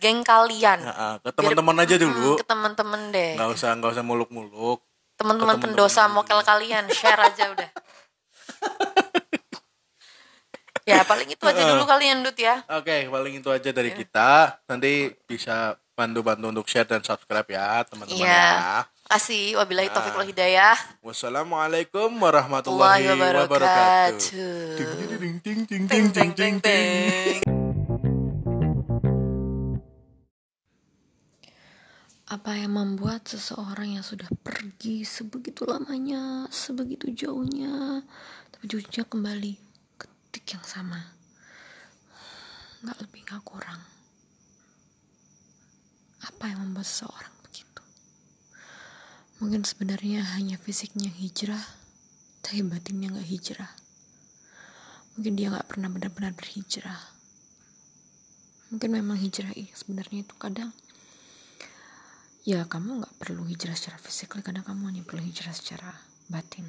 geng 0.00 0.24
kalian. 0.24 0.80
Nah, 0.80 1.20
ke 1.20 1.30
teman-teman 1.36 1.76
aja 1.84 1.96
dulu. 2.00 2.36
Mm, 2.36 2.40
ke 2.40 2.46
teman-teman 2.48 3.00
deh. 3.12 3.32
Nggak 3.36 3.50
usah 3.52 3.70
nggak 3.76 3.92
usah 3.92 4.04
muluk-muluk. 4.04 4.80
Teman-teman 5.16 5.56
pendosa 5.60 6.08
dulu. 6.08 6.20
mokel 6.20 6.40
kalian, 6.44 6.84
share 6.92 7.20
aja 7.20 7.52
udah. 7.52 7.68
ya, 10.88 11.04
paling 11.04 11.28
itu 11.28 11.44
aja 11.44 11.62
dulu 11.72 11.84
kalian 11.84 12.24
Dut 12.24 12.36
ya. 12.36 12.64
Oke, 12.72 13.08
paling 13.08 13.40
itu 13.40 13.48
aja 13.52 13.70
dari 13.72 13.92
kita. 13.92 14.60
Nanti 14.68 15.12
bisa 15.24 15.76
bantu-bantu 15.96 16.52
untuk 16.52 16.66
share 16.68 16.84
dan 16.84 17.00
subscribe 17.00 17.48
ya, 17.48 17.80
teman-teman 17.88 18.20
Iya. 18.20 18.44
ya. 18.52 18.84
Kasih 19.06 19.56
wabillahi 19.56 19.88
taufiq 19.88 20.12
wal 20.12 20.28
hidayah. 20.28 20.76
Wassalamualaikum 21.00 22.12
warahmatullahi 22.20 23.06
wabarakatuh. 23.08 23.48
wabarakatuh. 23.48 24.76
Ding, 24.76 24.92
ding, 24.92 25.08
ding, 25.08 25.36
ding, 25.40 25.60
ding, 25.64 25.82
Teng 25.88 26.06
ding, 26.12 26.12
teng 26.12 26.12
teng 26.12 26.30
ding, 26.36 26.54
ding. 26.60 27.40
teng. 27.40 27.40
Apa 32.26 32.58
yang 32.58 32.74
membuat 32.74 33.22
seseorang 33.30 33.96
yang 33.96 34.02
sudah 34.04 34.26
pergi 34.42 35.06
sebegitu 35.06 35.62
lamanya, 35.62 36.50
sebegitu 36.50 37.08
jauhnya, 37.14 38.02
tapi 38.50 38.66
ujungnya 38.66 39.06
kembali 39.06 39.52
ke 39.94 40.06
titik 40.34 40.58
yang 40.58 40.66
sama? 40.66 41.00
Nggak 42.82 42.98
lebih 43.06 43.20
nggak 43.30 43.42
kurang. 43.46 43.80
Apa 46.26 46.50
yang 46.50 46.62
membuat 46.62 46.86
seseorang 46.86 47.34
begitu? 47.46 47.82
Mungkin 49.38 49.62
sebenarnya 49.62 50.26
hanya 50.38 50.58
fisiknya 50.58 51.10
hijrah, 51.10 51.62
tapi 52.42 52.66
batinnya 52.66 53.14
nggak 53.14 53.28
hijrah. 53.30 53.72
Mungkin 55.16 55.32
dia 55.38 55.54
nggak 55.54 55.68
pernah 55.70 55.88
benar-benar 55.88 56.34
berhijrah. 56.34 57.00
Mungkin 58.74 58.90
memang 58.90 59.16
hijrah 59.22 59.54
sebenarnya 59.54 60.26
itu 60.26 60.34
kadang 60.36 60.74
ya 62.46 62.62
kamu 62.62 63.02
nggak 63.02 63.14
perlu 63.18 63.42
hijrah 63.42 63.74
secara 63.74 63.98
fisik 63.98 64.38
kadang 64.38 64.62
kamu 64.62 64.94
hanya 64.94 65.02
perlu 65.02 65.18
hijrah 65.18 65.50
secara 65.50 65.90
batin 66.30 66.62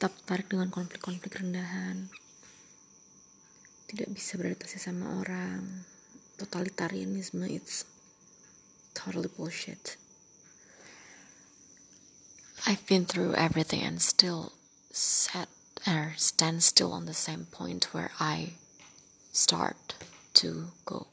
tetap 0.00 0.16
tarik 0.24 0.48
dengan 0.48 0.72
konflik-konflik 0.72 1.44
rendahan 1.44 2.08
tidak 3.84 4.08
bisa 4.16 4.40
beradaptasi 4.40 4.80
sama 4.80 5.20
orang 5.20 5.84
totalitarianisme 6.40 7.44
it's 7.48 7.84
totally 8.94 9.28
bullshit 9.36 9.96
I've 12.66 12.84
been 12.86 13.04
through 13.04 13.34
everything 13.34 13.82
and 13.82 14.00
still 14.02 14.52
sat 14.90 15.48
or 15.86 16.12
stand 16.16 16.62
still 16.62 16.92
on 16.92 17.06
the 17.06 17.14
same 17.14 17.46
point 17.50 17.92
where 17.92 18.10
I 18.20 18.60
start 19.32 19.94
to 20.34 20.72
go 20.84 21.06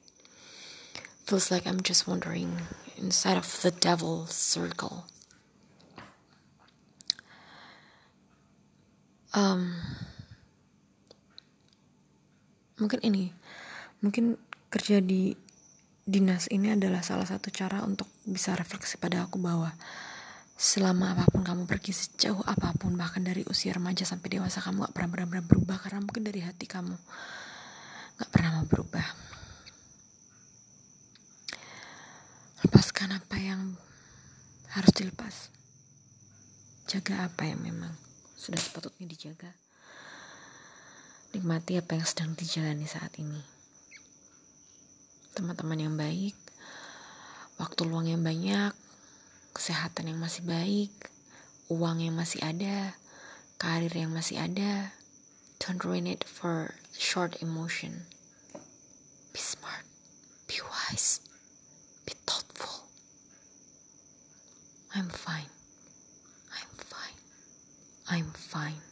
feels 1.27 1.51
like 1.51 1.67
I'm 1.67 1.83
just 1.83 2.07
wandering 2.07 2.55
inside 2.95 3.35
of 3.35 3.61
the 3.61 3.69
devil's 3.69 4.31
circle. 4.31 5.03
Um, 9.35 9.75
mungkin 12.79 13.03
ini, 13.03 13.35
mungkin 13.99 14.39
kerja 14.67 14.99
di 14.99 15.31
dinas 16.07 16.47
ini 16.51 16.71
adalah 16.71 17.03
salah 17.03 17.27
satu 17.27 17.51
cara 17.51 17.83
untuk 17.83 18.07
bisa 18.23 18.55
refleksi 18.55 18.95
pada 18.95 19.27
aku 19.27 19.39
bahwa 19.39 19.71
selama 20.55 21.13
apa 21.13 21.27
pun 21.27 21.43
kamu 21.43 21.63
pergi 21.67 21.91
sejauh 21.93 22.41
apa 22.47 22.71
pun 22.79 22.95
bahkan 22.95 23.21
dari 23.23 23.43
usia 23.47 23.75
remaja 23.75 24.07
sampai 24.07 24.39
dewasa 24.39 24.63
kamu 24.63 24.87
gak 24.87 24.95
pernah 24.95 25.09
benar-benar 25.11 25.45
berubah 25.45 25.77
karena 25.83 25.99
mungkin 26.01 26.23
dari 26.23 26.41
hati 26.43 26.63
kamu 26.63 26.95
gak 28.17 28.29
pernah 28.31 28.59
mau 28.59 28.65
berubah. 28.65 29.07
Lepaskan 32.65 33.13
apa 33.13 33.37
yang 33.37 33.77
harus 34.73 34.91
dilepas. 34.97 35.35
Jaga 36.87 37.29
apa 37.29 37.45
yang 37.45 37.61
memang 37.61 37.93
sudah 38.33 38.57
sepatutnya 38.57 39.05
dijaga. 39.05 39.51
Nikmati 41.35 41.77
apa 41.77 41.99
yang 41.99 42.07
sedang 42.07 42.31
dijalani 42.33 42.87
saat 42.89 43.13
ini 43.19 43.56
teman-teman 45.37 45.77
yang 45.77 45.93
baik 45.93 46.33
waktu 47.61 47.85
luang 47.85 48.09
yang 48.09 48.25
banyak 48.25 48.73
kesehatan 49.53 50.09
yang 50.09 50.17
masih 50.17 50.41
baik 50.49 51.13
uang 51.69 52.01
yang 52.01 52.17
masih 52.17 52.41
ada 52.41 52.97
karir 53.61 53.93
yang 53.93 54.09
masih 54.09 54.41
ada 54.41 54.97
don't 55.61 55.85
ruin 55.85 56.09
it 56.09 56.25
for 56.25 56.73
short 56.97 57.37
emotion 57.45 58.09
be 59.29 59.37
smart 59.37 59.85
be 60.49 60.57
wise 60.65 61.21
be 62.07 62.13
thoughtful. 62.25 62.87
I'm 64.95 65.09
fine. 65.09 65.51
I'm 66.55 66.71
fine. 66.79 67.19
I'm 68.09 68.31
fine. 68.31 68.86